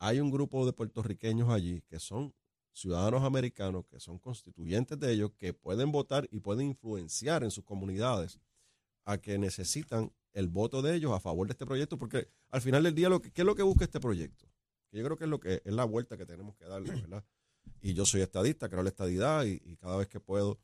hay 0.00 0.18
un 0.18 0.32
grupo 0.32 0.66
de 0.66 0.72
puertorriqueños 0.72 1.48
allí 1.50 1.82
que 1.82 2.00
son 2.00 2.34
ciudadanos 2.72 3.22
americanos, 3.22 3.86
que 3.86 4.00
son 4.00 4.18
constituyentes 4.18 4.98
de 4.98 5.12
ellos, 5.12 5.30
que 5.38 5.54
pueden 5.54 5.92
votar 5.92 6.26
y 6.32 6.40
pueden 6.40 6.66
influenciar 6.66 7.44
en 7.44 7.52
sus 7.52 7.62
comunidades 7.62 8.40
a 9.04 9.18
que 9.18 9.38
necesitan 9.38 10.12
el 10.34 10.48
voto 10.48 10.82
de 10.82 10.94
ellos 10.94 11.12
a 11.12 11.20
favor 11.20 11.46
de 11.46 11.52
este 11.52 11.64
proyecto, 11.64 11.98
porque 11.98 12.28
al 12.50 12.60
final 12.60 12.82
del 12.82 12.94
día, 12.94 13.08
lo 13.08 13.22
que, 13.22 13.32
¿qué 13.32 13.42
es 13.42 13.46
lo 13.46 13.54
que 13.54 13.62
busca 13.62 13.84
este 13.84 14.00
proyecto? 14.00 14.46
Yo 14.92 15.02
creo 15.02 15.16
que 15.16 15.24
es 15.24 15.30
lo 15.30 15.40
que 15.40 15.62
es 15.64 15.72
la 15.72 15.84
vuelta 15.84 16.16
que 16.16 16.26
tenemos 16.26 16.54
que 16.56 16.66
darle, 16.66 16.90
¿verdad? 17.00 17.24
Y 17.80 17.94
yo 17.94 18.04
soy 18.04 18.20
estadista, 18.20 18.68
creo 18.68 18.80
en 18.80 18.84
la 18.84 18.90
estadidad 18.90 19.44
y, 19.44 19.60
y 19.64 19.76
cada 19.76 19.96
vez 19.96 20.08
que 20.08 20.20
puedo 20.20 20.60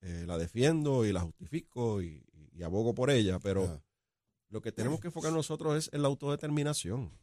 eh, 0.00 0.24
la 0.26 0.38
defiendo 0.38 1.04
y 1.04 1.12
la 1.12 1.20
justifico 1.20 2.02
y, 2.02 2.24
abogo 2.64 2.92
por 2.92 3.08
ella, 3.08 3.38
pero 3.38 3.80
lo 4.48 4.60
que 4.60 4.72
tenemos 4.72 4.98
que 4.98 5.06
enfocar 5.06 5.32
nosotros 5.32 5.76
es 5.76 5.94
en 5.94 6.02
la 6.02 6.08
autodeterminación, 6.08 7.16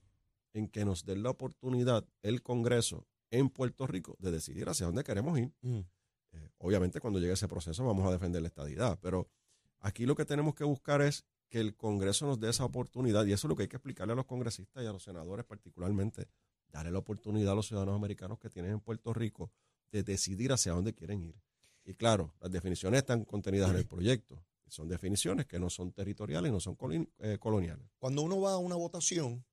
en 0.53 0.69
que 0.69 0.85
nos 0.85 1.03
den 1.03 1.23
la 1.23 1.29
oportunidad 1.29 2.07
el 2.21 2.41
Congreso 2.41 3.05
en 3.31 3.49
Puerto 3.49 3.85
Rico 3.85 4.15
de 4.19 4.31
decidir 4.31 4.69
hacia 4.69 4.85
dónde 4.85 5.03
queremos 5.03 5.37
ir. 5.37 5.51
Mm. 5.61 5.79
Eh, 6.31 6.49
obviamente 6.59 7.01
cuando 7.01 7.19
llegue 7.19 7.33
ese 7.33 7.49
proceso 7.49 7.83
vamos 7.83 8.07
a 8.07 8.11
defender 8.11 8.41
la 8.41 8.47
estadidad, 8.47 8.97
pero 9.01 9.29
aquí 9.81 10.05
lo 10.05 10.15
que 10.15 10.23
tenemos 10.23 10.55
que 10.55 10.63
buscar 10.63 11.01
es 11.01 11.25
que 11.49 11.59
el 11.59 11.75
Congreso 11.75 12.25
nos 12.25 12.39
dé 12.39 12.49
esa 12.49 12.65
oportunidad 12.65 13.25
y 13.25 13.33
eso 13.33 13.47
es 13.47 13.49
lo 13.49 13.55
que 13.55 13.63
hay 13.63 13.69
que 13.69 13.77
explicarle 13.77 14.13
a 14.13 14.15
los 14.15 14.25
congresistas 14.25 14.83
y 14.83 14.87
a 14.87 14.91
los 14.91 15.03
senadores 15.03 15.45
particularmente, 15.45 16.27
darle 16.69 16.91
la 16.91 16.99
oportunidad 16.99 17.53
a 17.53 17.55
los 17.55 17.67
ciudadanos 17.67 17.95
americanos 17.95 18.39
que 18.39 18.49
tienen 18.49 18.71
en 18.71 18.79
Puerto 18.79 19.13
Rico 19.13 19.51
de 19.91 20.03
decidir 20.03 20.51
hacia 20.51 20.73
dónde 20.73 20.93
quieren 20.93 21.21
ir. 21.21 21.35
Y 21.85 21.93
claro, 21.93 22.33
las 22.39 22.51
definiciones 22.51 22.99
están 22.99 23.25
contenidas 23.25 23.69
en 23.69 23.77
el 23.77 23.85
proyecto. 23.85 24.43
Son 24.67 24.87
definiciones 24.87 25.45
que 25.45 25.59
no 25.59 25.69
son 25.69 25.91
territoriales, 25.91 26.51
no 26.51 26.59
son 26.59 26.75
eh, 27.19 27.37
coloniales. 27.39 27.87
Cuando 27.99 28.23
uno 28.23 28.41
va 28.41 28.53
a 28.53 28.57
una 28.57 28.75
votación, 28.75 29.45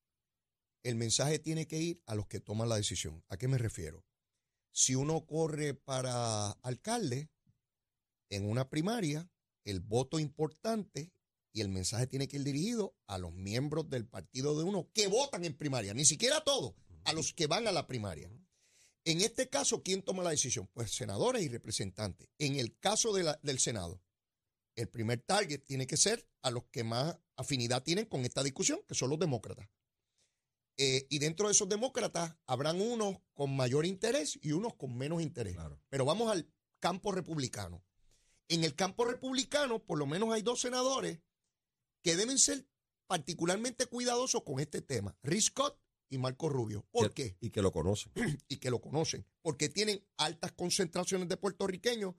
el 0.82 0.96
mensaje 0.96 1.38
tiene 1.38 1.66
que 1.66 1.78
ir 1.78 2.02
a 2.06 2.14
los 2.14 2.26
que 2.26 2.40
toman 2.40 2.68
la 2.68 2.76
decisión. 2.76 3.22
¿A 3.28 3.36
qué 3.36 3.46
me 3.46 3.58
refiero? 3.58 4.04
Si 4.72 4.94
uno 4.94 5.26
corre 5.26 5.74
para 5.74 6.50
alcalde 6.62 7.28
en 8.30 8.48
una 8.48 8.70
primaria, 8.70 9.30
el 9.64 9.80
voto 9.80 10.18
importante 10.18 11.12
y 11.52 11.60
el 11.60 11.68
mensaje 11.68 12.06
tiene 12.06 12.28
que 12.28 12.36
ir 12.36 12.44
dirigido 12.44 12.96
a 13.06 13.18
los 13.18 13.32
miembros 13.32 13.88
del 13.90 14.06
partido 14.06 14.56
de 14.56 14.64
uno 14.64 14.90
que 14.94 15.06
votan 15.06 15.44
en 15.44 15.56
primaria, 15.56 15.94
ni 15.94 16.04
siquiera 16.04 16.38
a 16.38 16.44
todos, 16.44 16.74
a 17.04 17.12
los 17.12 17.32
que 17.32 17.46
van 17.46 17.66
a 17.66 17.72
la 17.72 17.86
primaria. 17.86 18.30
En 19.04 19.20
este 19.20 19.48
caso, 19.48 19.82
¿quién 19.82 20.02
toma 20.02 20.22
la 20.22 20.30
decisión? 20.30 20.68
Pues 20.72 20.92
senadores 20.94 21.42
y 21.42 21.48
representantes. 21.48 22.28
En 22.38 22.56
el 22.56 22.78
caso 22.78 23.12
de 23.12 23.24
la- 23.24 23.40
del 23.42 23.58
Senado, 23.58 24.00
el 24.76 24.88
primer 24.88 25.20
target 25.20 25.64
tiene 25.64 25.86
que 25.86 25.96
ser 25.96 26.26
a 26.42 26.50
los 26.50 26.64
que 26.70 26.84
más 26.84 27.18
afinidad 27.36 27.82
tienen 27.82 28.06
con 28.06 28.24
esta 28.24 28.42
discusión, 28.42 28.80
que 28.86 28.94
son 28.94 29.10
los 29.10 29.18
demócratas. 29.18 29.68
Eh, 30.78 31.06
y 31.10 31.18
dentro 31.18 31.48
de 31.48 31.52
esos 31.52 31.68
demócratas 31.68 32.36
habrán 32.46 32.80
unos 32.80 33.18
con 33.34 33.54
mayor 33.54 33.84
interés 33.84 34.38
y 34.40 34.52
unos 34.52 34.74
con 34.74 34.96
menos 34.96 35.20
interés. 35.20 35.54
Claro. 35.54 35.78
Pero 35.90 36.04
vamos 36.04 36.30
al 36.30 36.50
campo 36.80 37.12
republicano. 37.12 37.84
En 38.48 38.64
el 38.64 38.74
campo 38.74 39.04
republicano, 39.04 39.84
por 39.84 39.98
lo 39.98 40.06
menos 40.06 40.32
hay 40.32 40.42
dos 40.42 40.60
senadores 40.60 41.20
que 42.02 42.16
deben 42.16 42.38
ser 42.38 42.66
particularmente 43.06 43.86
cuidadosos 43.86 44.42
con 44.42 44.60
este 44.60 44.82
tema, 44.82 45.16
Rick 45.22 45.42
Scott 45.42 45.78
y 46.08 46.18
Marco 46.18 46.48
Rubio. 46.48 46.86
¿Por 46.90 47.12
qué? 47.12 47.36
Y 47.40 47.50
que 47.50 47.62
lo 47.62 47.72
conocen. 47.72 48.12
y 48.48 48.56
que 48.56 48.70
lo 48.70 48.80
conocen, 48.80 49.26
porque 49.40 49.68
tienen 49.68 50.04
altas 50.16 50.52
concentraciones 50.52 51.28
de 51.28 51.36
puertorriqueños 51.36 52.14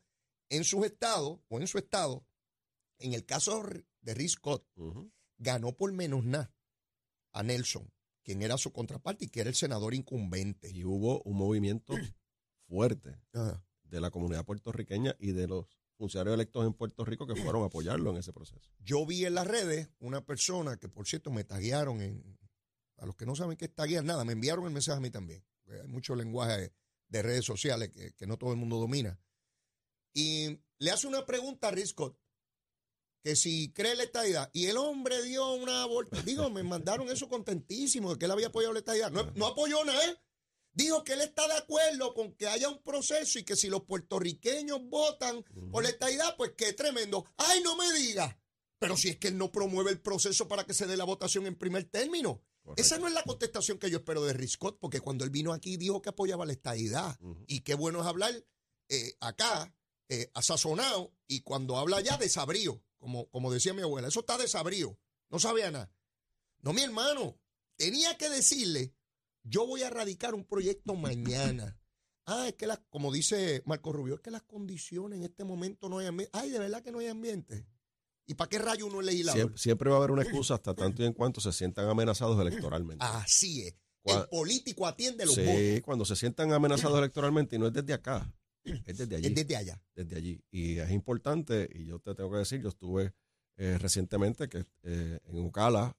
en 0.49 0.63
sus 0.63 0.85
estados 0.85 1.39
o 1.47 1.59
en 1.59 1.67
su 1.67 1.77
estado. 1.77 2.25
En 2.99 3.13
el 3.13 3.25
caso 3.25 3.63
de 4.01 4.13
Rick 4.13 4.29
Scott, 4.29 4.67
ganó 5.37 5.75
por 5.75 5.91
menos 5.91 6.23
nada 6.25 6.55
a 7.33 7.43
Nelson, 7.43 7.91
quien 8.23 8.41
era 8.41 8.57
su 8.57 8.71
contraparte 8.71 9.25
y 9.25 9.29
que 9.29 9.41
era 9.41 9.49
el 9.49 9.55
senador 9.55 9.93
incumbente. 9.93 10.69
Y 10.71 10.85
hubo 10.85 11.21
un 11.23 11.37
movimiento 11.37 11.93
fuerte 12.67 13.19
de 13.83 14.01
la 14.01 14.11
comunidad 14.11 14.45
puertorriqueña 14.45 15.15
y 15.19 15.31
de 15.31 15.47
los 15.47 15.67
funcionarios 16.03 16.33
electos 16.33 16.65
en 16.65 16.74
Puerto 16.74 17.05
Rico 17.05 17.25
que 17.25 17.33
fueron 17.33 17.63
a 17.63 17.67
apoyarlo 17.67 18.12
en 18.12 18.17
ese 18.17 18.33
proceso. 18.33 18.69
Yo 18.79 19.05
vi 19.05 19.25
en 19.25 19.36
las 19.36 19.48
redes 19.48 19.88
una 20.00 20.25
persona 20.25 20.75
que, 20.75 20.89
por 20.89 21.07
cierto, 21.07 21.31
me 21.31 21.45
taguearon 21.45 22.01
en. 22.01 22.38
A 22.98 23.05
los 23.05 23.15
que 23.15 23.25
no 23.25 23.36
saben 23.36 23.55
qué 23.55 23.65
es 23.65 23.74
taguear, 23.74 24.03
nada, 24.03 24.25
me 24.25 24.33
enviaron 24.33 24.65
el 24.65 24.72
mensaje 24.72 24.98
a 24.98 25.01
mí 25.01 25.10
también. 25.10 25.45
porque 25.63 25.79
Hay 25.79 25.88
mucho 25.88 26.13
lenguaje 26.15 26.74
de 27.07 27.22
redes 27.22 27.45
sociales 27.45 27.89
que, 27.89 28.27
no 28.27 28.38
todo 28.38 28.51
el 28.51 28.57
mundo 28.57 28.77
domina. 28.79 29.17
Y 30.13 30.60
le 30.79 30.91
hace 30.91 31.07
una 31.07 31.25
pregunta 31.25 31.69
a 31.69 31.72
Rick 31.72 31.86
Scott, 31.86 32.19
que 33.24 33.38
si 33.38 33.72
cree 33.72 33.95
la 33.95 34.03
estadidad. 34.03 34.50
Y 34.51 34.65
el 34.65 34.75
hombre 34.75 35.24
dio 35.24 35.53
una 35.53 35.86
vuelta. 35.86 36.22
Digo, 36.24 36.50
me 36.50 36.63
mandaron 36.63 37.07
eso 37.07 37.29
contentísimo 37.29 38.12
de 38.12 38.19
que 38.19 38.25
él 38.25 38.31
había 38.31 38.48
apoyado 38.48 38.74
la 38.74 38.79
estadidad. 38.79 39.10
No, 39.10 39.31
no 39.36 39.48
apoyó 39.48 39.86
nada, 39.86 40.05
¿eh? 40.05 40.17
Dijo 40.74 41.03
que 41.03 41.13
él 41.13 41.22
está 41.22 41.48
de 41.48 41.56
acuerdo 41.56 42.13
con 42.13 42.34
que 42.34 42.48
haya 42.48 42.68
un 42.68 42.82
proceso 42.82 43.38
y 43.38 43.44
que 43.44 43.56
si 43.56 43.70
los 43.70 43.84
puertorriqueños 43.84 44.82
votan 44.86 45.44
por 45.72 45.84
la 45.84 45.89
estadidad, 45.89 46.36
pues 46.36 46.53
qué 46.58 46.74
tremendo. 46.74 47.25
¡Ay, 47.38 47.62
no 47.63 47.75
me 47.75 47.92
diga! 47.94 48.39
Pero 48.80 48.98
si 48.98 49.10
es 49.10 49.18
que 49.18 49.30
él 49.30 49.38
no 49.38 49.51
promueve 49.51 49.92
el 49.92 50.01
proceso 50.01 50.48
para 50.48 50.65
que 50.65 50.74
se 50.74 50.88
dé 50.88 50.98
la 50.98 51.06
votación 51.06 51.46
en 51.46 51.56
primer 51.56 51.86
término. 51.86 52.42
Esa 52.75 52.98
no 52.98 53.08
es 53.08 53.13
la 53.13 53.24
contestación 53.24 53.77
que 53.77 53.89
yo 53.89 54.00
espero 54.00 54.24
de 54.24 54.34
Riscott, 54.34 54.80
porque 54.80 55.00
cuando 55.00 55.24
él 55.24 55.30
vino 55.30 55.53
aquí 55.53 55.77
dijo 55.77 56.01
que 56.01 56.10
apoyaba 56.10 56.46
la 56.46 56.53
estadidad. 56.53 57.18
Y 57.48 57.62
qué 57.62 57.75
bueno 57.75 58.01
es 58.01 58.08
hablar 58.08 58.34
eh, 58.89 59.15
acá, 59.20 59.74
eh, 60.10 60.32
asazonado, 60.34 61.13
y 61.27 61.42
cuando 61.42 61.77
habla 61.77 61.98
allá, 61.98 62.18
desabrío, 62.18 62.82
como, 62.98 63.30
como 63.30 63.51
decía 63.51 63.74
mi 63.74 63.82
abuela. 63.82 64.08
Eso 64.08 64.22
está 64.22 64.38
desabrío, 64.38 64.98
no 65.30 65.39
sabía 65.39 65.72
nada. 65.72 65.94
No, 66.62 66.74
mi 66.74 66.82
hermano, 66.82 67.38
tenía 67.75 68.18
que 68.18 68.30
decirle, 68.30 68.94
yo 69.43 69.67
voy 69.67 69.83
a 69.83 69.89
radicar 69.89 70.33
un 70.33 70.45
proyecto 70.45 70.95
mañana. 70.95 71.77
Ah, 72.25 72.47
es 72.47 72.55
que, 72.55 72.67
las, 72.67 72.79
como 72.89 73.12
dice 73.12 73.62
Marco 73.65 73.91
Rubio, 73.91 74.15
es 74.15 74.21
que 74.21 74.31
las 74.31 74.43
condiciones 74.43 75.19
en 75.19 75.25
este 75.25 75.43
momento 75.43 75.89
no 75.89 76.00
hay 76.00 76.07
ambiente. 76.07 76.31
Ay, 76.38 76.50
de 76.51 76.59
verdad 76.59 76.81
que 76.81 76.91
no 76.91 77.00
hay 77.00 77.07
ambiente. 77.07 77.67
¿Y 78.25 78.35
para 78.35 78.50
qué 78.50 78.59
rayo 78.59 78.88
uno 78.88 79.01
es 79.01 79.05
legislador? 79.05 79.38
Siempre, 79.38 79.57
siempre, 79.57 79.89
va 79.89 79.95
a 79.95 80.00
haber 80.00 80.12
una 80.12 80.23
excusa 80.23 80.53
hasta 80.53 80.73
tanto 80.73 81.03
y 81.03 81.05
en 81.05 81.13
cuanto 81.13 81.41
se 81.41 81.51
sientan 81.51 81.89
amenazados 81.89 82.39
electoralmente. 82.39 83.03
Así 83.05 83.63
es. 83.63 83.75
el 84.05 84.27
político 84.29 84.88
atiende 84.88 85.25
los 85.25 85.35
Sí, 85.35 85.81
cuando 85.81 86.05
se 86.05 86.15
sientan 86.15 86.53
amenazados 86.53 86.97
electoralmente 86.97 87.57
y 87.57 87.59
no 87.59 87.67
es 87.67 87.73
desde 87.73 87.93
acá, 87.93 88.33
es 88.63 88.97
desde 88.97 89.17
allí. 89.17 89.27
Es 89.27 89.35
desde 89.35 89.55
allá. 89.57 89.83
Desde 89.93 90.15
allí. 90.15 90.41
Y 90.50 90.77
es 90.77 90.91
importante, 90.91 91.69
y 91.73 91.85
yo 91.85 92.00
te 92.00 92.15
tengo 92.15 92.31
que 92.31 92.38
decir, 92.38 92.62
yo 92.62 92.69
estuve 92.69 93.13
eh, 93.55 93.77
recientemente 93.77 94.50
que 94.50 94.65
eh, 94.81 95.19
en 95.25 95.45
Ocala 95.45 95.95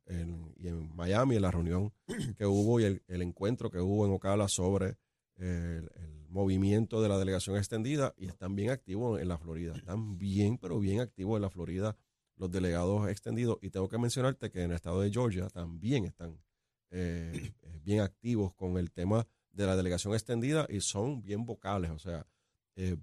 y 0.56 0.66
en 0.66 0.94
Miami, 0.96 1.36
en 1.36 1.42
la 1.42 1.52
reunión 1.52 1.92
que 2.36 2.46
hubo 2.46 2.80
y 2.80 2.84
el, 2.84 3.22
encuentro 3.22 3.70
que 3.70 3.78
hubo 3.78 4.04
en 4.04 4.12
Ocala 4.12 4.48
sobre 4.48 4.96
el, 5.36 5.88
movimiento 6.28 7.00
de 7.00 7.08
la 7.08 7.16
delegación 7.16 7.56
extendida 7.56 8.12
y 8.16 8.26
están 8.26 8.56
bien 8.56 8.70
activos 8.70 9.20
en 9.20 9.28
la 9.28 9.38
Florida. 9.38 9.72
Están 9.76 10.18
bien, 10.18 10.58
pero 10.58 10.80
bien 10.80 10.98
activos 10.98 11.36
en 11.36 11.42
la 11.42 11.50
Florida 11.50 11.96
los 12.34 12.50
delegados 12.50 13.08
extendidos. 13.08 13.58
Y 13.62 13.70
tengo 13.70 13.88
que 13.88 13.98
mencionarte 13.98 14.50
que 14.50 14.64
en 14.64 14.70
el 14.70 14.76
estado 14.76 15.00
de 15.00 15.12
Georgia 15.12 15.48
también 15.48 16.06
están 16.06 16.42
eh, 16.90 17.52
bien 17.84 18.00
activos 18.00 18.52
con 18.54 18.78
el 18.78 18.90
tema 18.90 19.28
de 19.52 19.64
la 19.64 19.76
delegación 19.76 20.12
extendida 20.12 20.66
y 20.68 20.80
son 20.80 21.22
bien 21.22 21.46
vocales. 21.46 21.92
O 21.92 22.00
sea, 22.00 22.26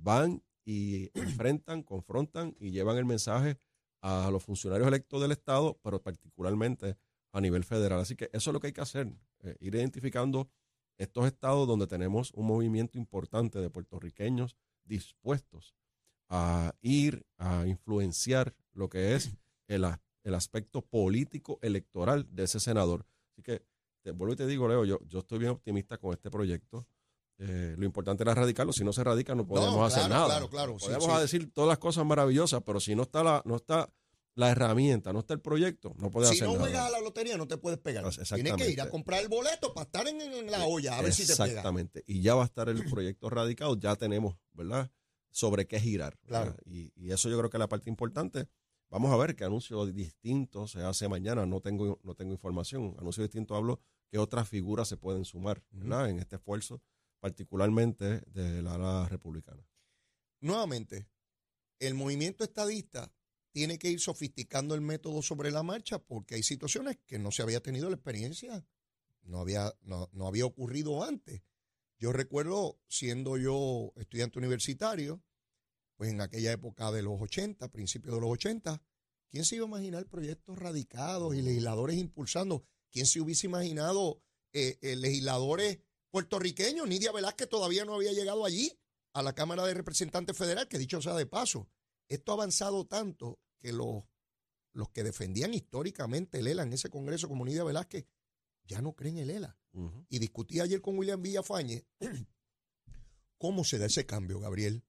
van 0.01 0.43
y 0.65 1.09
enfrentan, 1.17 1.83
confrontan 1.83 2.53
y 2.59 2.71
llevan 2.71 2.97
el 2.97 3.05
mensaje 3.05 3.57
a 4.01 4.29
los 4.31 4.43
funcionarios 4.43 4.87
electos 4.87 5.21
del 5.21 5.31
Estado, 5.31 5.79
pero 5.83 6.01
particularmente 6.01 6.97
a 7.31 7.41
nivel 7.41 7.63
federal. 7.63 7.99
Así 7.99 8.15
que 8.15 8.29
eso 8.33 8.49
es 8.49 8.53
lo 8.53 8.59
que 8.59 8.67
hay 8.67 8.73
que 8.73 8.81
hacer, 8.81 9.11
eh, 9.43 9.55
ir 9.59 9.75
identificando 9.75 10.49
estos 10.97 11.25
estados 11.25 11.67
donde 11.67 11.87
tenemos 11.87 12.31
un 12.33 12.47
movimiento 12.47 12.97
importante 12.97 13.59
de 13.59 13.69
puertorriqueños 13.69 14.57
dispuestos 14.83 15.75
a 16.29 16.73
ir 16.81 17.25
a 17.37 17.65
influenciar 17.67 18.55
lo 18.73 18.89
que 18.89 19.15
es 19.15 19.31
el, 19.67 19.85
el 20.23 20.35
aspecto 20.35 20.81
político 20.81 21.59
electoral 21.61 22.27
de 22.29 22.43
ese 22.43 22.59
senador. 22.59 23.05
Así 23.31 23.41
que 23.41 23.63
te 24.01 24.11
vuelvo 24.11 24.33
y 24.33 24.37
te 24.37 24.47
digo, 24.47 24.67
Leo, 24.67 24.85
yo, 24.85 24.99
yo 25.07 25.19
estoy 25.19 25.39
bien 25.39 25.51
optimista 25.51 25.97
con 25.97 26.13
este 26.13 26.29
proyecto. 26.29 26.87
Eh, 27.43 27.73
lo 27.75 27.85
importante 27.85 28.21
era 28.23 28.35
radicarlo. 28.35 28.71
Si 28.71 28.83
no 28.83 28.93
se 28.93 29.03
radica, 29.03 29.33
no 29.33 29.47
podemos 29.47 29.91
hacer 29.91 30.07
nada. 30.07 30.27
Claro, 30.27 30.49
claro. 30.49 30.77
Podemos 30.77 31.19
decir 31.19 31.51
todas 31.51 31.69
las 31.69 31.79
cosas 31.79 32.05
maravillosas, 32.05 32.61
pero 32.63 32.79
si 32.79 32.93
no 32.93 33.01
está 33.01 33.23
la, 33.23 33.41
no 33.45 33.55
está 33.55 33.91
la 34.35 34.51
herramienta, 34.51 35.11
no 35.11 35.19
está 35.19 35.33
el 35.33 35.41
proyecto, 35.41 35.95
no 35.97 36.11
puedes 36.11 36.29
hacer 36.29 36.43
nada. 36.43 36.51
Si 36.51 36.57
no 36.57 36.63
juegas 36.65 36.85
a 36.85 36.89
la 36.91 37.01
lotería, 37.01 37.37
no 37.37 37.47
te 37.47 37.57
puedes 37.57 37.79
pegar. 37.79 38.03
Pues, 38.03 38.19
Tienes 38.29 38.53
que 38.53 38.69
ir 38.69 38.79
a 38.79 38.89
comprar 38.89 39.23
el 39.23 39.27
boleto 39.27 39.73
para 39.73 39.85
estar 39.85 40.07
en, 40.07 40.51
la 40.51 40.65
olla, 40.65 40.99
a 40.99 41.01
ver 41.01 41.13
si 41.13 41.25
te 41.25 41.33
pega. 41.33 41.47
Exactamente. 41.47 42.03
Y 42.05 42.21
ya 42.21 42.35
va 42.35 42.43
a 42.43 42.45
estar 42.45 42.69
el 42.69 42.87
proyecto 42.89 43.29
radicado, 43.31 43.75
ya 43.75 43.95
tenemos, 43.95 44.37
¿verdad? 44.53 44.91
Sobre 45.31 45.65
qué 45.65 45.79
girar. 45.79 46.19
Claro. 46.27 46.55
Y, 46.63 46.93
y, 46.95 47.11
eso 47.11 47.27
yo 47.27 47.39
creo 47.39 47.49
que 47.49 47.57
es 47.57 47.59
la 47.59 47.69
parte 47.69 47.89
importante. 47.89 48.47
Vamos 48.89 49.11
a 49.11 49.17
ver 49.17 49.35
qué 49.35 49.45
anuncio 49.45 49.83
distinto 49.87 50.67
se 50.67 50.83
hace 50.83 51.07
mañana. 51.07 51.47
No 51.47 51.59
tengo, 51.59 51.99
no 52.03 52.13
tengo 52.13 52.33
información. 52.33 52.95
Anuncio 52.99 53.23
distinto 53.23 53.55
hablo 53.55 53.79
que 54.09 54.19
otras 54.19 54.47
figuras 54.47 54.87
se 54.87 54.97
pueden 54.97 55.25
sumar, 55.25 55.63
¿verdad? 55.71 56.09
En 56.09 56.19
este 56.19 56.35
esfuerzo 56.35 56.81
particularmente 57.21 58.21
de 58.31 58.61
la 58.61 58.73
ala 58.75 59.07
republicana. 59.07 59.65
Nuevamente, 60.41 61.07
el 61.79 61.93
movimiento 61.93 62.43
estadista 62.43 63.13
tiene 63.51 63.77
que 63.77 63.89
ir 63.89 63.99
sofisticando 63.99 64.75
el 64.75 64.81
método 64.81 65.21
sobre 65.21 65.51
la 65.51 65.61
marcha 65.61 65.99
porque 65.99 66.35
hay 66.35 66.43
situaciones 66.43 66.97
que 67.05 67.19
no 67.19 67.31
se 67.31 67.43
había 67.43 67.61
tenido 67.61 67.89
la 67.89 67.95
experiencia, 67.95 68.65
no 69.21 69.39
había, 69.39 69.71
no, 69.83 70.09
había 70.27 70.45
ocurrido 70.45 71.03
antes. 71.03 71.43
Yo 71.99 72.11
recuerdo, 72.11 72.79
siendo 72.87 73.37
yo 73.37 73.93
estudiante 73.97 74.39
universitario, 74.39 75.23
pues 75.95 76.09
en 76.09 76.21
aquella 76.21 76.51
época 76.51 76.91
de 76.91 77.03
los 77.03 77.21
80, 77.21 77.71
principios 77.71 78.15
de 78.15 78.21
los 78.21 78.31
80, 78.31 78.81
¿quién 79.29 79.45
se 79.45 79.57
iba 79.57 79.65
a 79.65 79.69
imaginar 79.69 80.07
proyectos 80.07 80.57
radicados 80.57 81.35
y 81.35 81.43
legisladores 81.43 81.97
impulsando? 81.97 82.65
¿Quién 82.89 83.05
se 83.05 83.21
hubiese 83.21 83.45
imaginado 83.45 84.23
eh, 84.53 84.79
eh, 84.81 84.95
legisladores 84.95 85.79
puertorriqueño. 86.11 86.85
Nidia 86.85 87.11
Velázquez 87.11 87.49
todavía 87.49 87.85
no 87.85 87.95
había 87.95 88.11
llegado 88.11 88.45
allí, 88.45 88.77
a 89.13 89.21
la 89.21 89.33
Cámara 89.33 89.65
de 89.65 89.73
Representantes 89.73 90.37
Federal, 90.37 90.67
que 90.67 90.77
dicho 90.77 91.01
sea 91.01 91.15
de 91.15 91.25
paso, 91.25 91.69
esto 92.07 92.31
ha 92.31 92.35
avanzado 92.35 92.85
tanto 92.85 93.39
que 93.59 93.73
los, 93.73 94.03
los 94.73 94.89
que 94.89 95.03
defendían 95.03 95.53
históricamente 95.53 96.39
el 96.39 96.47
ELA 96.47 96.63
en 96.63 96.73
ese 96.73 96.89
Congreso 96.89 97.27
como 97.27 97.45
Nidia 97.45 97.63
Velázquez 97.63 98.05
ya 98.65 98.81
no 98.81 98.93
creen 98.93 99.17
el 99.17 99.29
ELA. 99.29 99.57
Y 100.09 100.19
discutí 100.19 100.59
ayer 100.59 100.81
con 100.81 100.97
William 100.97 101.21
Villafañe 101.21 101.85
cómo 103.37 103.63
se 103.63 103.77
da 103.77 103.85
ese 103.85 104.05
cambio, 104.05 104.39
Gabriel. 104.39 104.83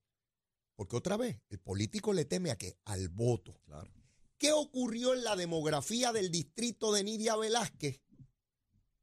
Porque 0.75 0.97
otra 0.97 1.17
vez, 1.17 1.41
el 1.50 1.61
político 1.61 2.12
le 2.12 2.25
teme 2.25 2.50
a 2.50 2.59
qué? 2.59 2.79
Al 2.85 3.09
voto. 3.09 3.61
¿Qué 4.38 4.52
ocurrió 4.52 5.14
en 5.14 5.23
la 5.23 5.37
demografía 5.37 6.12
del 6.12 6.31
distrito 6.31 6.93
de 6.93 7.05
Nidia 7.05 7.37
Velázquez 7.37 8.00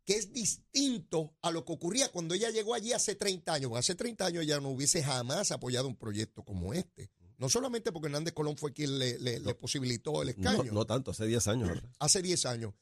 que 0.10 0.16
es 0.16 0.34
distinto 0.34 1.38
a 1.44 1.52
lo 1.52 1.64
que 1.64 1.72
ocurría 1.72 2.12
cuando 2.12 2.34
ella 2.34 2.50
llegó 2.50 2.74
allí 2.74 2.94
hace 2.94 3.14
30 3.14 3.54
años. 3.54 3.74
Hace 3.76 3.94
30 3.94 4.26
años 4.26 4.44
ella 4.44 4.60
no 4.60 4.70
hubiese 4.70 5.04
jamás 5.04 5.52
apoyado 5.52 5.88
un 5.88 5.96
proyecto 5.96 6.44
como 6.44 6.74
este. 6.74 7.12
No 7.38 7.48
solamente 7.48 7.92
porque 7.92 8.08
Hernández 8.08 8.34
Colón 8.34 8.58
fue 8.58 8.74
quien 8.74 8.98
le, 8.98 9.40
posibilitó 9.54 10.24
el 10.24 10.30
escaño. 10.30 10.72
No, 10.72 10.88
tanto, 10.88 11.12
hace 11.12 11.28
10 11.28 11.48
años. 11.50 11.84
Hace 12.00 12.24
10 12.24 12.48
años. 12.48 12.74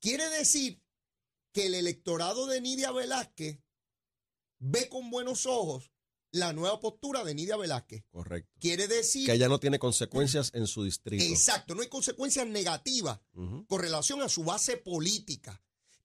Quiere 0.00 0.26
decir 0.30 0.82
que 1.52 1.66
el 1.66 1.74
electorado 1.74 2.46
de 2.46 2.62
Nidia 2.62 2.90
Velázquez 2.90 3.60
ve 4.58 4.88
con 4.88 5.10
buenos 5.10 5.44
ojos 5.44 5.92
la 6.30 6.54
nueva 6.54 6.80
postura 6.80 7.22
de 7.22 7.34
Nidia 7.34 7.58
Velázquez. 7.58 8.02
Correcto. 8.10 8.50
Quiere 8.58 8.88
decir... 8.88 9.26
Que 9.26 9.34
ella 9.34 9.48
no 9.50 9.60
tiene 9.60 9.78
consecuencias 9.78 10.50
en 10.54 10.66
su 10.66 10.84
distrito. 10.84 11.22
Exacto, 11.22 11.74
no 11.74 11.82
hay 11.82 11.88
consecuencias 11.88 12.46
negativas 12.46 13.20
con 13.68 13.78
relación 13.78 14.22
a 14.22 14.30
su 14.30 14.42
base 14.42 14.78
política. 14.78 15.62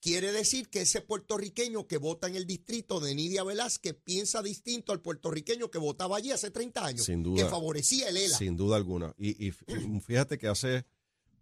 Quiere 0.08 0.32
decir 0.32 0.70
que 0.70 0.84
ese 0.84 1.02
puertorriqueño 1.02 1.86
que 1.86 1.98
vota 1.98 2.28
en 2.28 2.38
el 2.38 2.48
distrito 2.48 3.02
de 3.02 3.14
Nidia 3.14 3.44
Velázquez 3.44 3.94
piensa 4.06 4.42
distinto 4.42 4.94
al 4.94 5.02
puertorriqueño 5.02 5.70
que 5.70 5.80
votaba 5.80 6.16
allí 6.16 6.32
hace 6.32 6.50
30 6.50 6.86
años, 6.86 7.04
sin 7.04 7.24
duda, 7.24 7.44
que 7.44 7.50
favorecía 7.50 8.08
el 8.08 8.16
ELA. 8.16 8.38
Sin 8.38 8.56
duda 8.56 8.78
alguna. 8.78 9.14
Y, 9.18 9.52
fíjate 10.02 10.38
que 10.38 10.48
hace 10.48 10.86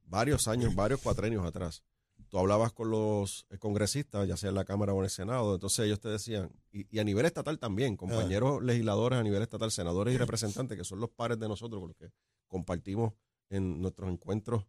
varios 0.07 0.47
años, 0.47 0.73
varios 0.73 0.99
cuatrenios 0.99 1.45
atrás, 1.45 1.83
tú 2.27 2.39
hablabas 2.39 2.73
con 2.73 2.89
los 2.89 3.45
congresistas, 3.59 4.27
ya 4.27 4.35
sea 4.35 4.49
en 4.49 4.55
la 4.55 4.65
Cámara 4.65 4.95
o 4.95 4.97
en 4.97 5.03
el 5.03 5.11
Senado, 5.11 5.53
entonces 5.53 5.85
ellos 5.85 5.99
te 5.99 6.09
decían, 6.09 6.51
y, 6.71 6.97
a 6.97 7.03
nivel 7.03 7.27
estatal 7.27 7.59
también, 7.59 7.95
compañeros 7.95 8.63
legisladores 8.63 9.19
a 9.19 9.23
nivel 9.23 9.43
estatal, 9.43 9.69
senadores 9.69 10.15
y 10.15 10.17
representantes, 10.17 10.75
que 10.75 10.83
son 10.83 10.99
los 10.99 11.11
pares 11.11 11.37
de 11.37 11.47
nosotros 11.47 11.81
con 11.81 11.89
los 11.89 11.97
que 11.97 12.09
compartimos 12.47 13.13
en 13.47 13.79
nuestros 13.79 14.11
encuentros 14.11 14.65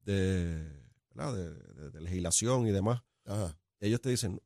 de, 0.00 0.64
de 1.14 2.00
legislación 2.00 2.66
y 2.66 2.72
demás 2.72 3.05
ellos 3.80 4.00
te 4.00 4.10
dicen, 4.10 4.40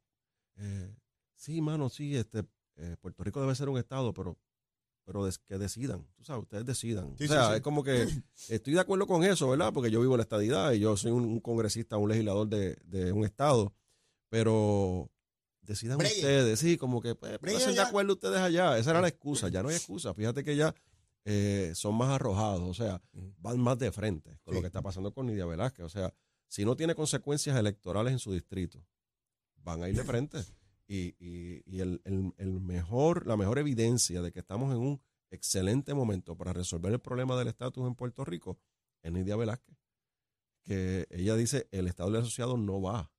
eh, 0.56 0.94
sí, 1.34 1.60
mano, 1.60 1.88
sí, 1.88 2.16
este, 2.16 2.44
eh, 2.76 2.96
Puerto 3.00 3.22
Rico 3.24 3.40
debe 3.40 3.54
ser 3.54 3.68
un 3.68 3.78
estado, 3.78 4.12
pero 4.12 4.38
pero 5.04 5.28
que 5.48 5.58
decidan, 5.58 6.06
tú 6.16 6.24
sabes, 6.24 6.44
ustedes 6.44 6.64
decidan. 6.64 7.16
o 7.18 7.26
sea, 7.26 7.56
es 7.56 7.62
como 7.62 7.82
que 7.82 8.06
estoy 8.48 8.74
de 8.74 8.80
acuerdo 8.80 9.08
con 9.08 9.24
eso, 9.24 9.48
¿verdad? 9.48 9.72
Porque 9.72 9.90
yo 9.90 10.00
vivo 10.00 10.14
en 10.14 10.18
la 10.18 10.22
estadidad 10.22 10.70
y 10.72 10.78
yo 10.78 10.96
soy 10.96 11.10
un, 11.10 11.40
congresista, 11.40 11.96
un 11.96 12.08
legislador 12.08 12.46
de, 12.46 13.12
un 13.12 13.24
estado, 13.24 13.74
pero 14.28 15.10
decidan 15.62 16.00
ustedes, 16.00 16.60
sí, 16.60 16.76
como 16.76 17.00
que 17.00 17.16
pues, 17.16 17.40
de 17.40 17.80
acuerdo 17.80 18.12
ustedes 18.12 18.38
allá. 18.38 18.78
Esa 18.78 18.90
era 18.90 19.00
la 19.00 19.08
excusa, 19.08 19.48
ya 19.48 19.64
no 19.64 19.68
hay 19.68 19.76
excusa. 19.76 20.14
Fíjate 20.14 20.44
que 20.44 20.54
ya 20.54 20.72
eh, 21.24 21.72
son 21.74 21.96
más 21.96 22.10
arrojados, 22.10 22.62
o 22.62 22.74
sea, 22.74 23.02
van 23.38 23.58
más 23.58 23.78
de 23.78 23.90
frente 23.90 24.38
con 24.44 24.54
lo 24.54 24.60
que 24.60 24.68
está 24.68 24.80
pasando 24.80 25.12
con 25.12 25.26
Nidia 25.26 25.44
Velázquez. 25.44 25.84
O 25.84 25.88
sea, 25.88 26.14
si 26.50 26.64
no 26.64 26.76
tiene 26.76 26.96
consecuencias 26.96 27.56
electorales 27.56 28.12
en 28.12 28.18
su 28.18 28.32
distrito, 28.32 28.84
van 29.62 29.84
a 29.84 29.88
ir 29.88 29.94
de 29.94 30.02
frente. 30.02 30.38
Y, 30.88 31.14
el, 31.78 32.00
mejor, 32.60 33.24
la 33.24 33.36
mejor 33.36 33.60
evidencia 33.60 34.20
de 34.20 34.32
que 34.32 34.40
estamos 34.40 34.74
en 34.74 34.80
un 34.80 35.00
excelente 35.30 35.94
momento 35.94 36.36
para 36.36 36.52
resolver 36.52 36.92
el 36.92 36.98
problema 36.98 37.38
del 37.38 37.46
estatus 37.46 37.86
en 37.86 37.94
Puerto 37.94 38.24
Rico 38.24 38.58
es 39.00 39.12
Nidia 39.12 39.36
Velázquez. 39.36 39.76
Que 40.64 41.06
ella 41.10 41.36
dice, 41.36 41.68
el 41.70 41.86
Estado 41.86 42.10
del 42.10 42.22
Asociado 42.22 42.56
no 42.56 42.82
va, 42.82 43.12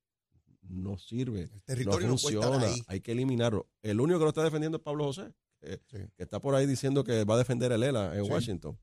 no 0.60 0.98
sirve, 0.98 1.48
no 1.86 1.98
funciona, 1.98 2.66
hay 2.86 3.00
que 3.00 3.12
eliminarlo. 3.12 3.66
El 3.80 3.98
único 3.98 4.18
que 4.18 4.24
lo 4.24 4.28
está 4.28 4.44
defendiendo 4.44 4.76
es 4.76 4.84
Pablo 4.84 5.04
José, 5.04 5.32
que, 5.88 6.10
está 6.18 6.38
por 6.38 6.54
ahí 6.54 6.66
diciendo 6.66 7.02
que 7.02 7.24
va 7.24 7.36
a 7.36 7.38
defender 7.38 7.72
el 7.72 7.82
ELA 7.82 8.14
en 8.14 8.30
Washington. 8.30 8.78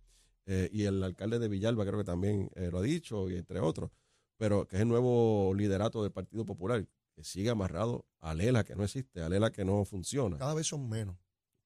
Eh, 0.47 0.67
y 0.73 0.85
el 0.85 1.03
alcalde 1.03 1.37
de 1.37 1.47
Villalba 1.47 1.85
creo 1.85 1.99
que 1.99 2.03
también 2.03 2.49
eh, 2.55 2.69
lo 2.71 2.79
ha 2.79 2.81
dicho, 2.81 3.29
y 3.29 3.35
entre 3.35 3.59
otros 3.59 3.91
pero 4.39 4.65
que 4.67 4.77
es 4.77 4.81
el 4.81 4.87
nuevo 4.87 5.53
liderato 5.53 6.01
del 6.01 6.13
Partido 6.13 6.45
Popular. 6.45 6.79
eh, 7.17 7.23
sigue 7.23 7.49
amarrado 7.49 8.05
a 8.19 8.33
Lela 8.33 8.63
que 8.63 8.73
no 8.75 8.85
existe, 8.85 9.21
a 9.21 9.27
Lela 9.27 9.51
que 9.51 9.65
no 9.65 9.83
funciona. 9.83 10.37
Cada 10.37 10.53
vez 10.53 10.65
son 10.65 10.87
menos 10.87 11.17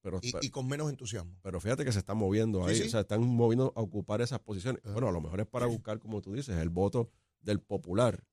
Pero, 0.01 0.19
y, 0.23 0.33
y 0.41 0.49
con 0.49 0.67
menos 0.67 0.89
entusiasmo. 0.89 1.37
pero 1.43 1.59
fíjate 1.61 1.85
que 1.85 1.91
se 1.91 1.99
están 1.99 2.17
moviendo 2.17 2.65
ahí, 2.65 2.75
sí. 2.75 2.87
o 2.87 2.89
sea, 2.89 3.01
están 3.01 3.21
moviendo 3.21 3.71
a 3.75 3.81
ocupar 3.81 4.21
esas 4.21 4.39
posiciones. 4.39 4.81
Bueno, 4.83 5.07
a 5.07 5.11
lo 5.11 5.21
mejor 5.21 5.39
es 5.41 5.47
para 5.47 5.67
buscar, 5.67 5.99
como 5.99 6.19
tú 6.21 6.33
dices, 6.33 6.57
el 6.57 6.69
voto 6.69 7.11
del 7.41 7.59
popular, 7.59 8.23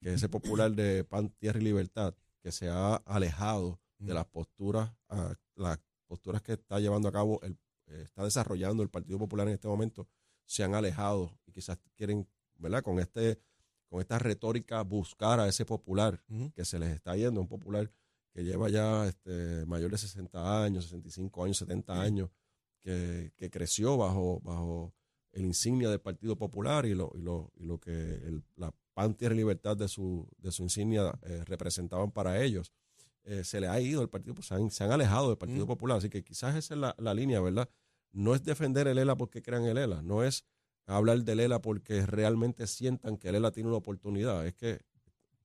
que 0.00 0.08
es 0.08 0.14
ese 0.14 0.28
popular 0.30 0.72
de 0.72 1.04
Pan, 1.04 1.28
Tierra 1.38 1.60
y 1.60 1.64
Libertad, 1.64 2.14
que 2.40 2.50
se 2.50 2.68
ha 2.70 2.96
alejado 2.96 3.78
de 3.98 4.14
las 4.14 4.24
posturas, 4.24 4.90
ah, 5.10 5.34
las 5.54 5.78
posturas 6.06 6.40
que 6.42 6.54
está 6.54 6.80
llevando 6.80 7.08
a 7.08 7.12
cabo, 7.12 7.40
el, 7.42 7.58
eh, 7.86 8.02
está 8.04 8.24
desarrollando 8.24 8.82
el 8.82 8.88
Partido 8.88 9.18
Popular 9.18 9.46
en 9.48 9.54
este 9.54 9.68
momento, 9.68 10.08
se 10.46 10.64
han 10.64 10.74
alejado 10.74 11.38
y 11.46 11.52
quizás 11.52 11.78
quieren, 11.94 12.26
¿verdad? 12.56 12.82
Con 12.82 12.98
este, 12.98 13.38
con 13.92 14.00
esta 14.00 14.18
retórica 14.18 14.80
buscar 14.82 15.38
a 15.38 15.46
ese 15.48 15.66
popular 15.66 16.18
que 16.54 16.64
se 16.64 16.78
les 16.78 16.90
está 16.94 17.14
yendo, 17.14 17.42
un 17.42 17.46
popular 17.46 17.90
que 18.32 18.42
lleva 18.42 18.70
ya 18.70 19.06
este, 19.06 19.66
mayor 19.66 19.90
de 19.90 19.98
60 19.98 20.64
años, 20.64 20.84
65 20.84 21.44
años, 21.44 21.58
70 21.58 22.00
años, 22.00 22.30
que, 22.80 23.32
que 23.36 23.50
creció 23.50 23.98
bajo, 23.98 24.40
bajo 24.40 24.94
el 25.32 25.44
insignia 25.44 25.90
del 25.90 26.00
Partido 26.00 26.36
Popular 26.36 26.86
y 26.86 26.94
lo, 26.94 27.12
y 27.14 27.20
lo, 27.20 27.52
y 27.54 27.64
lo 27.64 27.78
que 27.78 27.92
el- 27.92 28.42
la 28.56 28.74
pan, 28.94 29.14
tierra 29.14 29.34
y 29.34 29.38
libertad 29.38 29.76
de 29.76 29.88
su, 29.88 30.26
de 30.38 30.50
su 30.52 30.62
insignia 30.62 31.12
eh, 31.22 31.42
representaban 31.44 32.10
para 32.12 32.42
ellos. 32.42 32.72
Eh, 33.24 33.44
se 33.44 33.60
le 33.60 33.68
ha 33.68 33.78
ido 33.78 34.00
el 34.00 34.08
Partido 34.08 34.34
Popular, 34.34 34.48
se 34.58 34.64
han, 34.64 34.70
se 34.70 34.84
han 34.84 34.92
alejado 34.92 35.28
del 35.28 35.36
Partido 35.38 35.64
Mm. 35.66 35.68
Popular, 35.68 35.98
así 35.98 36.08
que 36.08 36.24
quizás 36.24 36.56
esa 36.56 36.72
es 36.74 36.80
la, 36.80 36.94
la 36.98 37.12
línea, 37.12 37.40
¿verdad? 37.42 37.68
No 38.10 38.34
es 38.34 38.42
defender 38.42 38.88
el 38.88 38.96
ELA 38.96 39.16
porque 39.16 39.42
crean 39.42 39.64
el 39.64 39.76
ELA, 39.76 40.00
no 40.02 40.24
es 40.24 40.44
hablar 40.86 41.22
del 41.22 41.40
ELA 41.40 41.60
porque 41.60 42.04
realmente 42.06 42.66
sientan 42.66 43.16
que 43.16 43.28
el 43.28 43.36
ELA 43.36 43.52
tiene 43.52 43.68
una 43.68 43.78
oportunidad, 43.78 44.46
es 44.46 44.54
que 44.54 44.80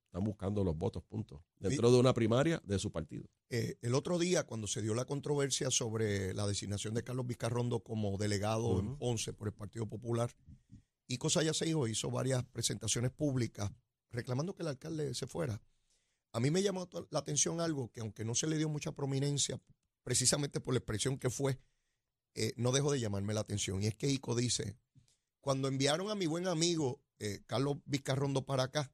están 0.06 0.24
buscando 0.24 0.64
los 0.64 0.78
votos, 0.78 1.04
punto, 1.04 1.44
dentro 1.60 1.92
de 1.92 2.00
una 2.00 2.14
primaria 2.14 2.62
de 2.66 2.80
su 2.80 2.92
partido. 2.92 3.26
Eh, 3.50 3.78
el 3.82 3.94
otro 3.94 4.18
día, 4.20 4.46
cuando 4.46 4.68
se 4.68 4.82
dio 4.82 4.94
la 4.94 5.06
controversia 5.06 5.70
sobre 5.70 6.34
la 6.34 6.48
designación 6.48 6.94
de 6.94 7.04
Carlos 7.04 7.28
Vizcarrondo 7.28 7.82
como 7.82 8.18
delegado 8.18 8.80
en. 8.80 8.98
Ponce 8.98 9.34
por 9.34 9.48
el 9.48 9.54
Partido 9.54 9.88
Popular, 9.88 10.32
Ico 11.08 11.30
Sayaseijo 11.30 11.88
hizo 11.88 12.12
varias 12.12 12.44
presentaciones 12.46 13.12
públicas 13.12 13.72
reclamando 14.12 14.56
que 14.56 14.64
el 14.64 14.70
alcalde 14.70 15.14
se 15.14 15.28
fuera. 15.28 15.62
A 16.34 16.40
mí 16.40 16.52
me 16.52 16.62
llamó 16.62 16.90
la 17.10 17.20
atención 17.20 17.62
algo 17.62 17.92
que, 17.92 18.02
aunque 18.02 18.26
no 18.26 18.36
se 18.36 18.48
le 18.48 18.58
dio 18.58 18.70
mucha 18.70 18.92
prominencia, 18.92 19.62
precisamente 20.04 20.60
por 20.60 20.74
la 20.74 20.80
expresión 20.80 21.18
que 21.18 21.30
fue, 21.30 21.60
eh, 22.36 22.54
no 22.58 22.72
dejó 22.72 22.92
de 22.92 23.00
llamarme 23.00 23.34
la 23.34 23.42
atención. 23.42 23.82
Y 23.82 23.88
es 23.88 23.96
que 23.96 24.10
Ico 24.10 24.36
dice, 24.36 24.78
cuando 25.48 25.70
enviaron 25.70 26.10
a 26.10 26.16
mi 26.16 26.26
buen 26.26 26.46
amigo 26.46 27.02
eh, 27.20 27.42
Carlos 27.46 27.78
Vizcarrondo 27.86 28.46
para 28.46 28.64
acá, 28.64 28.92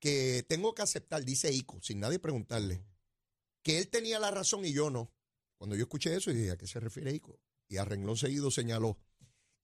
que 0.00 0.44
tengo 0.46 0.74
que 0.74 0.82
aceptar, 0.82 1.24
dice 1.24 1.50
Ico, 1.50 1.80
sin 1.80 1.98
nadie 1.98 2.18
preguntarle, 2.18 2.84
que 3.62 3.78
él 3.78 3.88
tenía 3.88 4.18
la 4.18 4.30
razón 4.30 4.66
y 4.66 4.74
yo 4.74 4.90
no. 4.90 5.10
Cuando 5.56 5.74
yo 5.74 5.84
escuché 5.84 6.14
eso, 6.14 6.30
dije, 6.30 6.50
¿a 6.50 6.58
qué 6.58 6.66
se 6.66 6.78
refiere 6.78 7.14
Ico? 7.14 7.40
Y 7.68 7.78
a 7.78 7.86
renglón 7.86 8.18
seguido 8.18 8.50
señaló, 8.50 8.98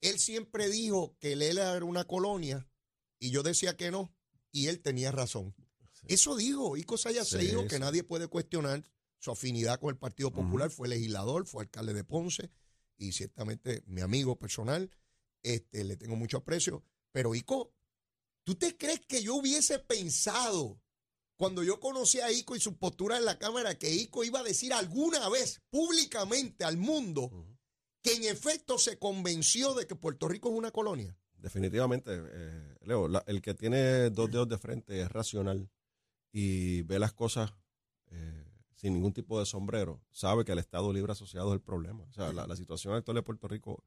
él 0.01 0.19
siempre 0.19 0.71
dijo 0.71 1.15
que 1.21 1.35
él 1.35 1.43
era 1.43 1.85
una 1.85 2.05
colonia 2.07 2.67
y 3.19 3.31
yo 3.31 3.43
decía 3.43 3.77
que 3.77 3.91
no, 3.91 4.11
y 4.51 4.69
él 4.69 4.81
tenía 4.81 5.13
razón. 5.13 5.55
Eso 6.07 6.37
dijo 6.37 6.79
Ico 6.79 6.97
Sayaseijo, 6.97 7.61
Sí, 7.65 7.69
que 7.69 7.79
nadie 7.79 8.03
puede 8.03 8.29
cuestionar 8.29 8.83
su 9.19 9.31
afinidad 9.31 9.79
con 9.79 9.91
el 9.91 9.99
Partido 9.99 10.33
Popular, 10.33 10.71
fue 10.71 10.89
legislador, 10.89 11.45
fue 11.45 11.65
alcalde 11.65 11.93
de 11.93 12.05
Ponce 12.05 12.51
y 12.97 13.13
ciertamente 13.13 13.83
mi 13.85 14.01
amigo 14.01 14.39
personal, 14.39 14.91
este, 15.43 15.85
le 15.85 15.97
tengo 15.97 16.17
mucho 16.17 16.39
aprecio, 16.39 16.83
pero 17.13 17.35
Ico, 17.35 17.73
¿tú 18.45 18.55
te 18.55 18.77
crees 18.77 19.01
que 19.07 19.23
yo 19.23 19.35
hubiese 19.37 19.79
pensado 19.79 20.81
cuando 21.37 21.63
yo 21.63 21.79
conocí 21.81 22.21
a 22.21 22.33
Ico 22.33 22.57
y 22.57 22.61
su 22.61 22.77
postura 22.79 23.17
en 23.19 23.25
la 23.25 23.39
Cámara 23.39 23.79
que 23.79 23.91
Ico 23.95 24.25
iba 24.25 24.41
a 24.41 24.45
decir 24.45 24.73
alguna 24.73 25.29
vez 25.29 25.61
públicamente 25.71 26.65
al 26.65 26.77
mundo 26.77 27.31
que 28.03 28.15
en 28.15 28.25
efecto 28.25 28.79
se 28.79 28.99
convenció 28.99 29.75
de 29.75 29.87
que 29.87 29.95
Puerto 29.95 30.29
Rico 30.29 30.49
es 30.51 30.55
una 30.57 30.71
colonia? 30.73 31.17
Definitivamente, 31.35 32.11
eh, 32.15 32.77
Leo, 32.81 33.07
la- 33.07 33.23
el 33.29 33.41
que 33.41 33.55
tiene 33.55 34.11
dos 34.11 34.31
dedos 34.31 34.49
de 34.49 34.59
frente 34.59 35.01
es 35.01 35.09
racional 35.11 35.71
y 36.33 36.83
ve 36.83 36.99
las 36.99 37.13
cosas 37.13 37.53
eh, 38.11 38.45
sin 38.75 38.95
ningún 38.95 39.13
tipo 39.13 39.39
de 39.39 39.47
sombrero, 39.47 40.01
sabe 40.11 40.45
que 40.45 40.53
el 40.53 40.59
Estado 40.59 40.93
Libre 40.93 41.13
Asociado 41.13 41.49
es 41.49 41.55
el 41.55 41.61
problema. 41.61 42.05
O 42.05 42.13
sea, 42.13 42.33
la, 42.33 42.47
la 42.47 42.57
situación 42.57 42.95
actual 42.95 43.17
de 43.17 43.23
Puerto 43.23 43.47
Rico 43.49 43.85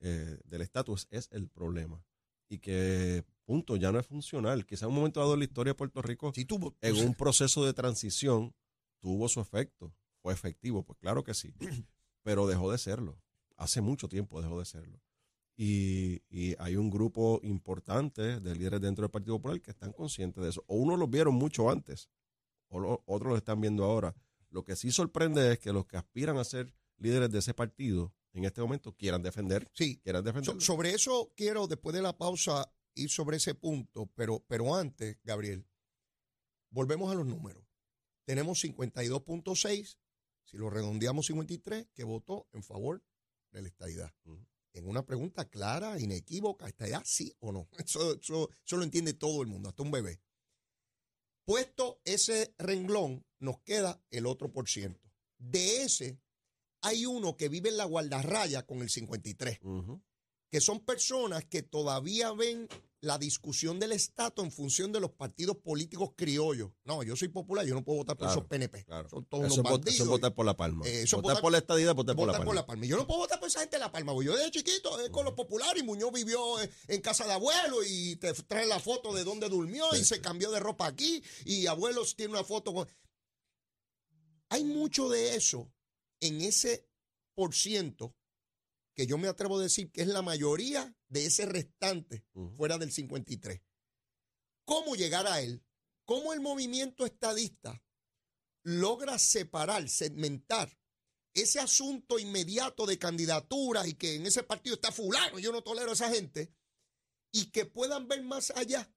eh, 0.00 0.38
del 0.44 0.62
estatus 0.62 1.06
es 1.10 1.28
el 1.32 1.48
problema. 1.48 2.04
Y 2.48 2.58
que, 2.58 3.24
punto, 3.44 3.76
ya 3.76 3.92
no 3.92 3.98
es 4.00 4.06
funcional. 4.06 4.66
Quizá 4.66 4.86
en 4.86 4.90
un 4.90 4.96
momento 4.96 5.20
dado 5.20 5.34
en 5.34 5.40
la 5.40 5.44
historia 5.44 5.70
de 5.70 5.76
Puerto 5.76 6.02
Rico, 6.02 6.32
en 6.80 6.96
un 7.06 7.14
proceso 7.14 7.64
de 7.64 7.72
transición, 7.74 8.54
tuvo 9.00 9.28
su 9.28 9.40
efecto. 9.40 9.94
Fue 10.22 10.32
efectivo, 10.32 10.82
pues 10.84 10.98
claro 10.98 11.22
que 11.24 11.32
sí. 11.34 11.54
Pero 12.22 12.46
dejó 12.46 12.70
de 12.72 12.78
serlo. 12.78 13.22
Hace 13.56 13.80
mucho 13.80 14.08
tiempo 14.08 14.40
dejó 14.42 14.58
de 14.58 14.64
serlo. 14.64 15.00
Y, 15.56 16.22
y 16.30 16.54
hay 16.58 16.76
un 16.76 16.90
grupo 16.90 17.38
importante 17.42 18.40
de 18.40 18.54
líderes 18.56 18.80
dentro 18.80 19.02
del 19.02 19.10
Partido 19.10 19.36
Popular 19.36 19.60
que 19.60 19.70
están 19.70 19.92
conscientes 19.92 20.42
de 20.42 20.48
eso. 20.50 20.64
O 20.66 20.76
unos 20.76 20.98
los 20.98 21.10
vieron 21.10 21.34
mucho 21.34 21.70
antes, 21.70 22.08
o 22.68 22.80
lo- 22.80 23.02
otros 23.06 23.30
lo 23.32 23.36
están 23.36 23.60
viendo 23.60 23.84
ahora. 23.84 24.14
Lo 24.48 24.64
que 24.64 24.74
sí 24.76 24.90
sorprende 24.90 25.52
es 25.52 25.58
que 25.58 25.72
los 25.72 25.86
que 25.86 25.98
aspiran 25.98 26.38
a 26.38 26.44
ser 26.44 26.72
líderes 26.96 27.30
de 27.30 27.38
ese 27.40 27.52
partido 27.54 28.12
en 28.32 28.44
este 28.44 28.60
momento 28.60 28.94
quieran 28.96 29.22
defender, 29.22 29.68
sí, 29.72 29.98
quieran 29.98 30.24
defender. 30.24 30.54
So- 30.54 30.60
sobre 30.60 30.92
eso 30.94 31.32
quiero, 31.36 31.66
después 31.66 31.94
de 31.94 32.02
la 32.02 32.16
pausa, 32.16 32.72
ir 32.94 33.10
sobre 33.10 33.36
ese 33.38 33.54
punto, 33.54 34.06
pero, 34.14 34.44
pero 34.46 34.74
antes, 34.74 35.18
Gabriel, 35.24 35.66
volvemos 36.70 37.10
a 37.10 37.14
los 37.14 37.26
números. 37.26 37.64
Tenemos 38.24 38.62
52.6, 38.62 39.98
si 40.44 40.56
lo 40.56 40.70
redondeamos 40.70 41.26
53, 41.26 41.88
que 41.94 42.04
votó 42.04 42.48
en 42.52 42.62
favor 42.62 43.02
de 43.50 43.62
la 43.62 43.68
estadidad. 43.68 44.14
En 44.72 44.86
una 44.88 45.04
pregunta 45.04 45.48
clara, 45.48 45.98
inequívoca, 45.98 46.68
¿estadidad 46.68 47.02
sí 47.04 47.34
o 47.40 47.50
no? 47.50 47.68
Eso, 47.84 48.14
eso, 48.20 48.50
eso 48.64 48.76
lo 48.76 48.84
entiende 48.84 49.14
todo 49.14 49.42
el 49.42 49.48
mundo, 49.48 49.68
hasta 49.68 49.82
un 49.82 49.90
bebé. 49.90 50.20
Puesto 51.44 52.00
ese 52.04 52.54
renglón, 52.58 53.24
nos 53.40 53.58
queda 53.62 54.00
el 54.10 54.26
otro 54.26 54.52
por 54.52 54.68
ciento. 54.68 55.10
De 55.38 55.82
ese, 55.82 56.20
hay 56.82 57.06
uno 57.06 57.36
que 57.36 57.48
vive 57.48 57.68
en 57.68 57.76
la 57.76 57.84
guardarraya 57.84 58.66
con 58.66 58.80
el 58.82 58.88
53 58.90 59.58
Ujú. 59.62 60.02
que 60.50 60.60
son 60.60 60.80
personas 60.80 61.44
que 61.44 61.62
todavía 61.62 62.32
ven 62.32 62.68
la 63.02 63.16
discusión 63.18 63.78
del 63.78 63.92
estatus 63.92 64.44
en 64.44 64.52
función 64.52 64.92
de 64.92 65.00
los 65.00 65.12
partidos 65.12 65.56
políticos 65.56 66.10
criollos. 66.14 66.70
No, 66.84 67.02
yo 67.02 67.16
soy 67.16 67.28
popular, 67.28 67.64
yo 67.64 67.74
no 67.74 67.82
puedo 67.82 67.98
votar 68.00 68.14
por 68.18 68.28
esos 68.28 68.44
PNP. 68.44 68.84
Claro. 68.84 69.08
Son 69.08 69.24
todos 69.24 69.46
Eso, 69.46 69.60
unos 69.62 69.72
bandidos. 69.72 69.94
eso 69.94 70.02
es 70.02 70.08
votar 70.10 70.34
por 70.34 70.44
la 70.44 70.54
palma. 70.54 70.86
Eh, 70.86 71.02
eso 71.04 71.16
es 71.16 71.22
votar, 71.22 71.36
votar- 71.36 71.40
por 71.40 71.52
la 71.52 71.58
estadidad, 71.58 71.94
votar 71.94 72.14
por 72.14 72.26
la 72.26 72.32
votar 72.32 72.40
palma. 72.40 72.44
por 72.46 72.54
la 72.56 72.66
palma. 72.66 72.84
Yo 72.84 72.96
no 72.98 73.06
puedo 73.06 73.20
votar 73.20 73.38
por 73.40 73.48
esa 73.48 73.60
gente 73.60 73.76
de 73.76 73.80
la 73.80 73.90
palma. 73.90 74.12
porque 74.12 74.26
Yo 74.26 74.36
desde 74.36 74.50
chiquito 74.50 75.00
eh, 75.00 75.10
con 75.10 75.24
los 75.24 75.32
populares 75.32 75.82
y 75.82 75.86
Muñoz 75.86 76.12
vivió 76.12 76.60
eh, 76.60 76.70
en 76.88 77.00
casa 77.00 77.24
de 77.26 77.32
abuelo 77.32 77.78
y 77.88 78.16
te 78.16 78.34
trae 78.34 78.66
la 78.66 78.80
foto 78.80 79.14
de 79.14 79.24
dónde 79.24 79.48
durmió 79.48 79.86
y 79.94 79.98
Sí, 80.00 80.04
se 80.04 80.20
cambió 80.20 80.50
de 80.50 80.60
ropa 80.60 80.86
aquí 80.86 81.22
y 81.46 81.68
abuelos 81.68 82.16
tiene 82.16 82.32
una 82.34 82.44
foto 82.44 82.74
con... 82.74 82.86
Hay 84.50 84.64
mucho 84.64 85.08
de 85.08 85.36
eso 85.36 85.72
en 86.20 86.40
ese 86.40 86.88
por 87.34 87.54
ciento 87.54 88.14
que 88.94 89.06
yo 89.06 89.18
me 89.18 89.28
atrevo 89.28 89.58
a 89.58 89.62
decir 89.62 89.90
que 89.90 90.02
es 90.02 90.08
la 90.08 90.22
mayoría 90.22 90.94
de 91.08 91.26
ese 91.26 91.46
restante 91.46 92.24
fuera 92.56 92.78
del 92.78 92.92
53. 92.92 93.60
¿Cómo 94.64 94.94
llegar 94.94 95.26
a 95.26 95.40
él? 95.40 95.64
¿Cómo 96.04 96.32
el 96.32 96.40
movimiento 96.40 97.06
estadista 97.06 97.82
logra 98.62 99.18
separar, 99.18 99.88
segmentar 99.88 100.76
ese 101.34 101.60
asunto 101.60 102.18
inmediato 102.18 102.86
de 102.86 102.98
candidaturas 102.98 103.86
y 103.86 103.94
que 103.94 104.16
en 104.16 104.26
ese 104.26 104.42
partido 104.42 104.74
está 104.74 104.92
fulano, 104.92 105.38
yo 105.38 105.52
no 105.52 105.62
tolero 105.62 105.90
a 105.90 105.94
esa 105.94 106.10
gente, 106.10 106.52
y 107.32 107.50
que 107.50 107.64
puedan 107.64 108.08
ver 108.08 108.22
más 108.24 108.50
allá 108.50 108.92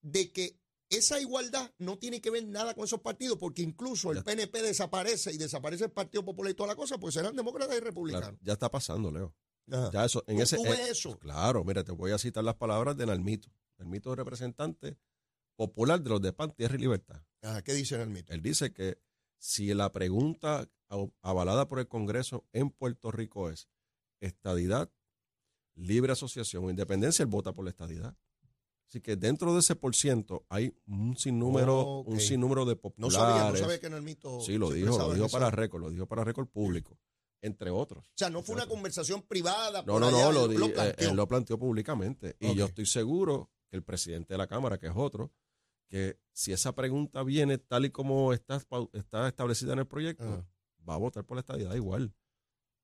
de 0.00 0.32
que 0.32 0.60
esa 0.90 1.20
igualdad 1.20 1.70
no 1.78 1.98
tiene 1.98 2.20
que 2.20 2.30
ver 2.30 2.46
nada 2.46 2.74
con 2.74 2.84
esos 2.84 3.00
partidos, 3.00 3.36
porque 3.38 3.62
incluso 3.62 4.10
el 4.10 4.18
Ya. 4.18 4.24
PNP 4.24 4.62
desaparece 4.62 5.32
y 5.32 5.36
desaparece 5.36 5.84
el 5.84 5.90
Partido 5.90 6.24
Popular 6.24 6.50
y 6.52 6.54
toda 6.54 6.68
la 6.68 6.76
cosa, 6.76 6.98
pues 6.98 7.14
serán 7.14 7.36
demócratas 7.36 7.76
y 7.76 7.80
Claro, 7.80 7.86
republicanos. 7.90 8.38
ya 8.42 8.52
está 8.54 8.70
pasando, 8.70 9.10
Leo. 9.10 9.34
Ajá. 9.70 9.90
Ya 9.92 10.04
eso, 10.06 10.24
en 10.26 10.36
¿Tú- 10.36 10.42
ese, 10.42 10.56
tú 10.56 10.64
eh, 10.64 10.88
eso? 10.90 11.18
Claro, 11.18 11.62
mira, 11.64 11.84
te 11.84 11.92
voy 11.92 12.12
a 12.12 12.18
citar 12.18 12.42
las 12.42 12.54
palabras 12.54 12.96
de 12.96 13.04
Nalmito. 13.04 13.50
Nalmito 13.76 14.12
es 14.12 14.16
representante 14.16 14.98
popular 15.56 16.00
de 16.00 16.08
los 16.10 16.22
de 16.22 16.32
PAN, 16.32 16.52
Tierra 16.54 16.76
y 16.76 16.78
Libertad. 16.78 17.22
Ajá, 17.42 17.62
¿Qué 17.62 17.74
dice 17.74 18.00
el 18.00 18.08
mito? 18.08 18.32
Él 18.32 18.40
dice 18.40 18.72
que 18.72 18.98
si 19.38 19.74
la 19.74 19.92
pregunta 19.92 20.68
avalada 21.20 21.68
por 21.68 21.80
el 21.80 21.86
Congreso 21.88 22.46
en 22.52 22.70
Puerto 22.70 23.10
Rico 23.10 23.50
es 23.50 23.68
estadidad, 24.20 24.90
libre 25.74 26.12
asociación 26.12 26.64
o 26.64 26.70
independencia, 26.70 27.22
él 27.22 27.28
vota 27.28 27.52
por 27.52 27.64
la 27.64 27.70
estadidad. 27.70 28.16
Así 28.88 29.00
que 29.02 29.16
dentro 29.16 29.52
de 29.52 29.60
ese 29.60 29.76
por 29.76 29.94
ciento 29.94 30.46
hay 30.48 30.74
un 30.86 31.14
sinnúmero, 31.16 32.00
un 32.00 32.14
Ok. 32.14 32.20
sinnúmero 32.20 32.64
de 32.64 32.74
No 32.74 32.80
populares. 32.80 33.14
sabía, 33.18 33.50
no 33.50 33.56
sabía 33.56 33.78
que 33.80 33.86
en 33.86 33.92
el 33.94 34.02
mito. 34.02 34.40
Sí, 34.40 34.56
lo 34.56 34.70
dijo, 34.70 34.96
lo 34.96 35.12
dijo 35.14 35.28
para 35.28 35.50
récord, 35.50 35.82
lo 35.82 35.90
dijo 35.90 36.06
para 36.06 36.24
récord 36.24 36.46
público, 36.48 36.98
entre 37.42 37.70
otros. 37.70 38.02
O 38.04 38.08
sea, 38.16 38.30
no 38.30 38.42
fue 38.42 38.54
una 38.54 38.66
conversación 38.66 39.20
privada. 39.22 39.82
No, 39.86 40.00
no, 40.00 40.10
no, 40.10 40.32
lo, 40.32 40.48
di- 40.48 40.56
eh, 40.56 40.70
planteó. 40.70 41.10
él 41.10 41.16
lo 41.16 41.28
planteó 41.28 41.58
públicamente. 41.58 42.36
Y 42.40 42.54
yo 42.54 42.64
estoy 42.64 42.86
seguro 42.86 43.50
que 43.70 43.76
el 43.76 43.82
presidente 43.82 44.32
de 44.32 44.38
la 44.38 44.46
Cámara, 44.46 44.78
que 44.78 44.86
es 44.86 44.94
otro, 44.96 45.32
que 45.90 46.18
si 46.32 46.52
esa 46.52 46.74
pregunta 46.74 47.22
viene 47.22 47.58
tal 47.58 47.84
y 47.84 47.90
como 47.90 48.32
está, 48.32 48.56
está 48.94 49.28
establecida 49.28 49.74
en 49.74 49.80
el 49.80 49.86
proyecto, 49.86 50.46
va 50.88 50.94
a 50.94 50.98
votar 50.98 51.24
por 51.24 51.36
la 51.36 51.40
estadidad 51.40 51.74
igual. 51.74 52.14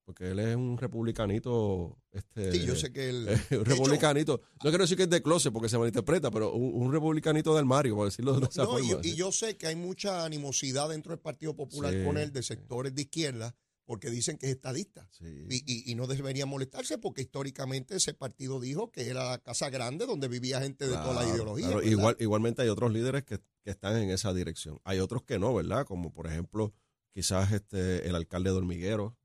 Porque 0.04 0.30
él 0.30 0.38
es 0.38 0.54
un 0.54 0.76
republicanito. 0.76 1.96
Este, 2.12 2.52
Sí, 2.52 2.66
yo 2.66 2.76
sé 2.76 2.92
que 2.92 3.08
el. 3.08 3.26
un 3.50 3.64
republicanito. 3.64 4.42
No 4.62 4.70
quiero 4.70 4.84
decir 4.84 4.96
que 4.96 5.04
es 5.04 5.10
de 5.10 5.22
closet 5.22 5.52
porque 5.52 5.68
se 5.68 5.78
malinterpreta, 5.78 6.30
pero 6.30 6.52
un, 6.52 6.82
un 6.82 6.92
republicanito 6.92 7.54
del 7.56 7.64
Mario, 7.64 7.96
por 7.96 8.06
decirlo 8.06 8.38
de 8.38 8.46
esa 8.46 8.64
No, 8.64 8.78
y, 8.78 8.88
forma. 8.88 9.00
y 9.06 9.14
yo 9.14 9.32
sé 9.32 9.56
que 9.56 9.66
hay 9.66 9.76
mucha 9.76 10.24
animosidad 10.24 10.88
dentro 10.90 11.10
del 11.12 11.20
Partido 11.20 11.56
Popular 11.56 11.92
Sí, 11.92 12.04
con 12.04 12.18
él, 12.18 12.32
de 12.32 12.42
sectores 12.42 12.94
de 12.94 13.02
izquierda, 13.02 13.54
porque 13.86 14.10
dicen 14.10 14.36
que 14.36 14.46
es 14.46 14.52
estadista. 14.52 15.08
Sí. 15.10 15.24
Y, 15.48 15.56
y- 15.66 15.90
y 15.90 15.94
no 15.94 16.06
debería 16.06 16.44
molestarse 16.46 16.98
porque 16.98 17.22
históricamente 17.22 17.96
ese 17.96 18.12
partido 18.14 18.60
dijo 18.60 18.90
que 18.92 19.08
era 19.08 19.30
la 19.30 19.38
casa 19.38 19.70
grande 19.70 20.04
donde 20.06 20.28
vivía 20.28 20.60
gente 20.60 20.86
de 20.86 20.94
toda 20.96 21.22
la 21.24 21.28
ideología. 21.30 21.66
claro. 21.68 21.82
Igual, 21.82 22.16
igualmente 22.20 22.60
hay 22.62 22.68
otros 22.68 22.92
líderes 22.92 23.24
que, 23.24 23.38
que 23.62 23.70
están 23.70 23.96
en 23.96 24.10
esa 24.10 24.34
dirección. 24.34 24.78
Hay 24.84 24.98
otros 25.00 25.22
que 25.22 25.38
no, 25.38 25.54
¿verdad? 25.54 25.86
Como 25.86 26.12
por 26.12 26.26
ejemplo, 26.26 26.74
quizás 27.14 27.52
este 27.52 28.06
el 28.08 28.14
alcalde 28.14 28.50
de 28.50 28.56
Hormiguero, 28.56 29.16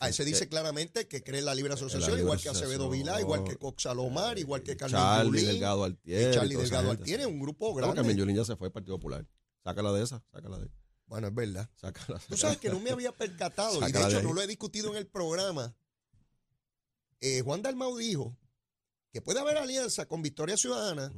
Ah, 0.00 0.06
Que- 0.08 0.12
se 0.12 0.24
dice 0.24 0.40
que- 0.40 0.48
claramente 0.50 1.08
que 1.08 1.22
cree 1.22 1.38
en 1.40 1.46
la 1.46 1.54
libre 1.54 1.70
la 1.70 1.76
asociación, 1.76 2.10
libre 2.10 2.22
igual 2.22 2.40
que 2.40 2.48
Acevedo 2.50 2.90
Vilá, 2.90 3.20
igual 3.20 3.42
que 3.44 3.56
Cox 3.56 3.84
Salomar, 3.84 4.38
igual 4.38 4.62
que 4.62 4.76
Carmen 4.76 5.00
Charlie 5.00 5.40
Yulín, 5.40 5.46
Delgado 5.46 5.84
Altier. 5.84 6.30
y 6.30 6.34
Charlie 6.34 6.56
Delgado 6.56 6.90
Altier, 6.90 7.26
un 7.26 7.40
grupo 7.40 7.74
grande. 7.74 7.96
Carmen 7.96 8.16
Yulín 8.16 8.36
ya 8.36 8.44
se 8.44 8.54
fue 8.56 8.66
al 8.68 8.72
Partido 8.72 8.96
Popular. 8.96 9.26
Sácala 9.64 9.92
de 9.92 10.02
esa, 10.04 10.22
sácala 10.32 10.58
de 10.58 10.68
Bueno, 11.06 11.28
es 11.28 11.34
verdad. 11.34 11.70
sácala. 11.74 12.20
Tú 12.28 12.36
sabes 12.36 12.58
que 12.58 12.68
no 12.68 12.80
me 12.80 12.90
había 12.90 13.12
percatado, 13.16 13.78
y 13.86 13.92
de 13.92 13.98
hecho 13.98 14.18
ahí. 14.18 14.22
no 14.22 14.32
lo 14.34 14.42
he 14.42 14.46
discutido 14.46 14.90
en 14.90 14.96
el 14.96 15.06
programa. 15.06 15.74
Eh, 17.20 17.40
Juan 17.42 17.62
Dalmau 17.62 17.96
dijo 17.96 18.36
que 19.12 19.22
puede 19.22 19.40
haber 19.40 19.56
alianza 19.58 20.06
con 20.06 20.22
Victoria 20.22 20.56
Ciudadana, 20.56 21.12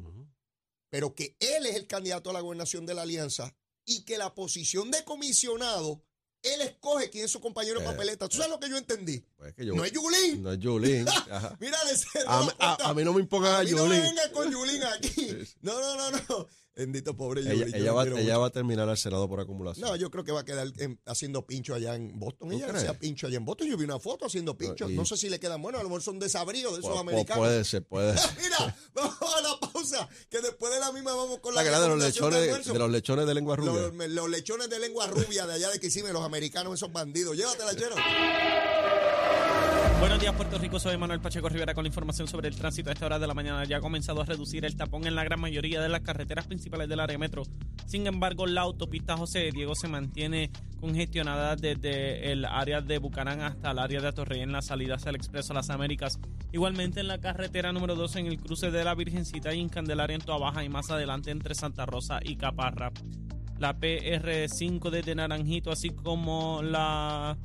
pero 0.91 1.15
que 1.15 1.37
él 1.41 1.67
es 1.67 1.77
el 1.77 1.87
candidato 1.87 2.31
a 2.31 2.33
la 2.35 2.41
gobernación 2.41 2.87
de 2.87 2.95
la 2.95 3.03
alianza 3.03 3.55
y 3.85 4.05
que 4.05 4.19
la 4.19 4.35
posición 4.35 4.91
de 4.91 5.03
comisionado, 5.05 6.05
él 6.45 6.61
escoge 6.61 7.11
quién 7.11 7.25
es 7.25 7.31
su 7.31 7.41
compañero 7.41 7.81
de 7.81 7.87
Eh, 7.87 7.89
papeleta. 7.89 8.29
¿Tú 8.29 8.37
sabes 8.37 8.51
lo 8.51 8.61
que 8.61 8.69
yo 8.69 8.77
entendí? 8.77 9.25
Pues 9.37 9.51
es 9.51 9.57
que 9.57 9.67
yo, 9.67 9.75
No 9.75 9.85
es 9.85 9.93
Yulín. 9.93 10.43
no 10.43 10.53
es 10.53 10.59
Yulín. 10.59 11.05
Mira, 11.61 11.79
A, 12.27 12.43
mí- 12.43 12.49
a- 12.59 12.89
a 12.91 12.95
mí 12.95 13.05
no 13.05 13.13
me 13.13 13.21
impongan 13.21 13.53
a, 13.55 13.59
a 13.59 13.63
mí 13.65 13.71
no 13.73 13.87
me 13.87 13.97
Yulín. 13.97 14.03
venga 14.03 14.31
con 14.33 14.51
Yulín 14.51 14.83
aquí. 14.85 15.29
No, 15.63 15.81
no, 15.81 16.11
no, 16.11 16.19
no. 16.29 16.47
Bendito 16.77 17.17
pobre 17.17 17.43
ella, 17.43 17.55
yo 17.55 17.65
ella 17.67 17.79
lo 17.79 17.95
va, 17.95 18.05
ella 18.05 18.37
va 18.39 18.47
a 18.47 18.51
terminar 18.51 18.89
al 18.89 18.97
Senado 18.99 19.29
por 19.29 19.39
acumulación. 19.39 19.89
No, 19.89 19.95
yo 19.95 20.11
creo 20.11 20.25
que 20.25 20.33
va 20.33 20.41
a 20.41 20.45
quedar 20.45 20.73
en- 20.79 21.01
haciendo 21.07 21.47
pincho 21.47 21.73
allá 21.73 21.95
en 21.95 22.19
Boston. 22.19 22.49
¿Tú 22.49 22.57
Ella 22.57 22.67
crees? 22.67 22.83
hacía 22.83 22.99
pincho 22.99 23.29
allá 23.29 23.37
en 23.37 23.45
Boston. 23.45 23.69
Yo 23.69 23.77
vi 23.77 23.85
una 23.85 24.01
foto 24.01 24.27
haciendo 24.27 24.59
pincho. 24.59 24.91
y- 24.91 24.95
No 24.97 25.05
sé 25.05 25.17
si 25.17 25.29
le 25.29 25.39
quedan 25.39 25.63
buenos. 25.63 25.79
A 25.81 25.85
lo 25.85 25.89
mejor 25.89 26.03
son 26.03 26.19
desabridos 26.19 26.73
de 26.75 26.81
esos 26.81 26.99
americanos. 26.99 27.39
puede 27.47 27.65
ser, 27.65 27.85
puede 27.87 28.17
ser. 28.19 28.31
Mira, 28.43 28.77
vamos 28.93 29.17
a 29.37 29.41
la 29.41 29.61
pausa. 29.61 30.09
Que 30.29 30.41
después 30.41 30.73
de 30.75 30.81
la 30.81 30.91
misma 30.91 31.15
vamos 31.15 31.39
con 31.39 31.55
la, 31.55 31.61
La 31.61 31.65
que 31.65 31.69
era 31.69 31.81
de 31.81 31.89
los 31.89 31.99
lechones, 32.03 32.65
de 32.67 32.79
los 32.79 32.91
lechones 32.91 33.27
de 33.27 33.35
lengua 33.35 33.55
rubia. 33.55 33.73
Los, 33.93 34.09
los 34.11 34.29
lechones 34.29 34.69
de 34.69 34.79
lengua 34.81 35.07
rubia 35.07 35.47
de 35.47 35.53
allá 35.55 35.71
de 35.71 35.79
Kissimmee, 35.79 36.13
los 36.13 36.25
americanos, 36.25 36.75
esos 36.75 36.93
bandidos. 36.93 37.37
Llévatela, 37.37 37.77
chero. 37.77 37.95
Buenos 40.05 40.21
días, 40.21 40.35
Puerto 40.35 40.59
Rico. 40.59 40.79
Soy 40.79 40.99
Manuel 40.99 41.23
Pacheco 41.23 41.49
Rivera 41.49 41.73
con 41.73 41.83
la 41.83 41.89
información 41.89 42.29
sobre 42.29 42.49
el 42.49 42.55
tránsito. 42.55 42.91
A 42.91 42.93
esta 42.93 43.07
hora 43.07 43.19
de 43.19 43.27
la 43.27 43.33
mañana 43.33 43.65
ya 43.65 43.79
ha 43.79 43.81
comenzado 43.81 44.21
a 44.21 44.27
reducir 44.27 44.67
el 44.67 44.77
tapón 44.77 45.07
en 45.07 45.15
la 45.15 45.25
gran 45.25 45.41
mayoría 45.41 45.81
de 45.81 45.89
las 45.89 46.03
carreteras 46.03 46.47
principales 46.47 46.91
del 46.91 47.01
área 47.01 47.17
metro. 47.17 47.45
Sin 47.87 48.07
embargo, 48.07 48.47
la 48.47 48.61
autopista 48.61 49.17
José 49.17 49.51
Diego 49.51 49.75
se 49.75 49.89
mantiene 49.89 50.51
congestionada 50.79 51.57
desde 51.57 52.33
el 52.33 52.45
área 52.45 52.83
de 52.83 52.99
Bucanán 52.99 53.41
hasta 53.41 53.71
el 53.71 53.79
área 53.79 54.03
de 54.03 54.09
Atorrey 54.09 54.43
en 54.43 54.53
la 54.53 54.61
salida 54.61 54.97
hacia 54.97 55.09
el 55.09 55.17
Expreso 55.17 55.55
Las 55.55 55.71
Américas. 55.71 56.21
Igualmente 56.53 57.01
en 57.01 57.09
la 57.09 57.19
carretera 57.19 57.73
número 57.73 57.95
2 57.95 58.17
en 58.17 58.27
el 58.27 58.39
cruce 58.39 58.71
de 58.71 58.85
la 58.85 58.95
Virgencita 58.95 59.55
y 59.55 59.61
en 59.63 59.71
Candelaria 59.71 60.17
en 60.17 60.21
Toa 60.21 60.37
Baja 60.37 60.63
y 60.63 60.69
más 60.69 60.91
adelante 60.91 61.31
entre 61.31 61.55
Santa 61.55 61.87
Rosa 61.87 62.21
y 62.23 62.37
Caparra. 62.37 62.93
La 63.59 63.79
PR5 63.79 64.91
desde 64.91 65.15
Naranjito, 65.15 65.71
así 65.71 65.89
como 65.89 66.61
la 66.63 67.39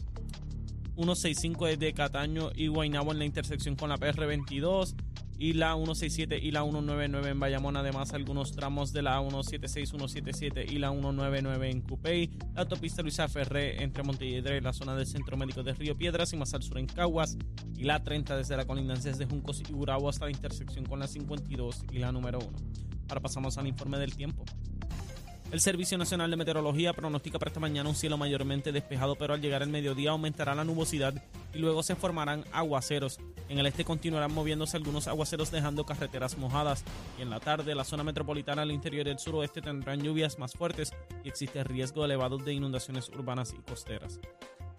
165 1.00 1.66
desde 1.68 1.94
Cataño 1.94 2.50
y 2.54 2.68
Guaynabo 2.68 3.14
en 3.14 3.20
la 3.20 3.26
intersección 3.26 3.78
con 3.78 3.88
la 3.88 3.98
PR22 3.98 4.96
y 5.38 5.54
la 5.54 5.74
167 5.76 6.38
y 6.38 6.52
la 6.52 6.64
199 6.64 7.30
en 7.30 7.40
Bayamón, 7.40 7.78
además 7.78 8.14
algunos 8.14 8.52
tramos 8.52 8.92
de 8.92 9.02
la 9.02 9.22
176, 9.22 9.90
177 9.92 10.66
y 10.70 10.78
la 10.78 10.92
199 10.92 11.72
en 11.72 11.82
Cupey, 11.82 12.30
la 12.54 12.64
autopista 12.64 13.02
Luisa 13.02 13.30
Ferré 13.30 13.82
entre 13.82 14.04
Montelledre 14.04 14.58
y 14.58 14.62
la 14.62 14.74
zona 14.74 14.94
del 14.94 15.08
Centro 15.08 15.38
Médico 15.38 15.64
de 15.64 15.74
Río 15.74 15.96
Piedras 15.96 16.34
y 16.34 16.38
más 16.38 16.54
al 16.54 16.64
sur 16.64 16.78
en 16.78 16.88
Caguas 16.88 17.38
y 17.78 17.84
la 17.84 18.04
30 18.04 18.36
desde 18.36 18.58
la 18.58 18.66
colindancia 18.66 19.14
de 19.14 19.26
Juncos 19.26 19.62
y 19.62 19.72
Gurabo 19.72 20.10
hasta 20.10 20.26
la 20.26 20.32
intersección 20.32 20.86
con 20.86 21.00
la 21.00 21.08
52 21.08 21.86
y 21.94 22.00
la 22.00 22.12
número 22.12 22.40
1. 22.40 22.50
Ahora 23.08 23.22
pasamos 23.22 23.58
al 23.58 23.68
informe 23.68 23.98
del 24.00 24.14
tiempo. 24.18 24.44
El 25.52 25.62
Servicio 25.62 25.98
Nacional 25.98 26.30
de 26.30 26.38
Meteorología 26.38 26.94
pronostica 26.94 27.40
para 27.40 27.50
esta 27.50 27.60
mañana 27.60 27.90
un 27.90 27.96
cielo 27.96 28.20
mayormente 28.20 28.72
despejado, 28.72 29.16
pero 29.16 29.34
al 29.34 29.42
llegar 29.42 29.64
el 29.64 29.70
mediodía 29.70 30.12
aumentará 30.12 30.54
la 30.54 30.64
nubosidad 30.64 31.14
y 31.56 31.58
luego 31.58 31.82
se 31.82 31.96
formarán 31.96 32.46
aguaceros. 32.52 33.20
En 33.50 33.58
el 33.58 33.66
este 33.66 33.84
continuarán 33.84 34.32
moviéndose 34.32 34.78
algunos 34.78 35.08
aguaceros 35.08 35.50
dejando 35.50 35.88
carreteras 35.88 36.38
mojadas. 36.38 36.84
Y 37.18 37.24
en 37.24 37.32
la 37.32 37.40
tarde 37.40 37.74
la 37.74 37.84
zona 37.84 38.04
metropolitana 38.04 38.62
al 38.62 38.72
interior 38.72 39.08
y 39.08 39.10
el 39.10 39.18
suroeste 39.18 39.60
tendrán 39.60 40.04
lluvias 40.04 40.38
más 40.38 40.54
fuertes 40.54 40.94
y 41.24 41.30
existe 41.30 41.64
riesgo 41.64 42.06
elevado 42.06 42.38
de 42.38 42.54
inundaciones 42.54 43.10
urbanas 43.10 43.56
y 43.58 43.62
costeras. 43.64 44.20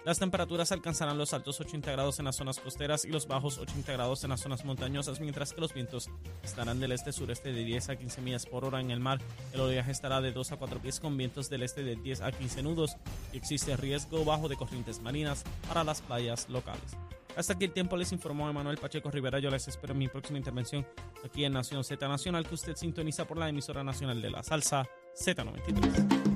Las 0.04 0.18
temperaturas 0.18 0.72
alcanzarán 0.72 1.18
los 1.18 1.34
altos 1.34 1.60
80 1.60 1.92
grados 1.92 2.18
en 2.18 2.24
las 2.24 2.36
zonas 2.36 2.58
costeras 2.58 3.04
y 3.04 3.08
los 3.08 3.26
bajos 3.28 3.58
80 3.58 3.92
grados 3.92 4.24
en 4.24 4.30
las 4.30 4.40
zonas 4.40 4.64
montañosas, 4.64 5.20
mientras 5.20 5.52
que 5.52 5.60
los 5.60 5.74
vientos 5.74 6.08
estarán 6.42 6.80
del 6.80 6.92
este-sureste 6.92 7.52
de 7.52 7.64
10 7.64 7.90
a 7.90 7.96
15 7.96 8.20
millas 8.22 8.46
por 8.46 8.64
hora 8.64 8.80
en 8.80 8.90
el 8.90 9.00
mar. 9.00 9.20
El 9.52 9.60
oleaje 9.60 9.90
estará 9.90 10.22
de 10.22 10.32
2 10.32 10.52
a 10.52 10.56
4 10.56 10.80
pies 10.80 11.00
con 11.00 11.16
vientos 11.16 11.50
del 11.50 11.62
este 11.62 11.82
de 11.82 11.96
10 11.96 12.22
a 12.22 12.32
15 12.32 12.62
nudos 12.62 12.96
y 13.32 13.36
existe 13.36 13.76
riesgo 13.76 14.24
bajo 14.24 14.48
de 14.48 14.56
corrientes 14.56 15.00
marinas 15.00 15.44
para 15.68 15.84
las 15.84 16.00
playas 16.00 16.48
locales. 16.48 16.96
Hasta 17.36 17.52
aquí 17.52 17.66
el 17.66 17.72
tiempo 17.72 17.96
les 17.96 18.10
informó 18.12 18.48
Emanuel 18.48 18.78
Pacheco 18.78 19.10
Rivera. 19.10 19.38
Yo 19.38 19.50
les 19.50 19.68
espero 19.68 19.92
en 19.92 19.98
mi 19.98 20.08
próxima 20.08 20.38
intervención 20.38 20.86
aquí 21.24 21.44
en 21.44 21.52
Nación 21.52 21.84
Z 21.84 22.08
Nacional, 22.08 22.46
que 22.46 22.54
usted 22.54 22.74
sintoniza 22.74 23.26
por 23.26 23.36
la 23.36 23.48
emisora 23.48 23.84
nacional 23.84 24.20
de 24.20 24.30
la 24.30 24.42
salsa 24.42 24.88
Z93. 25.14 26.29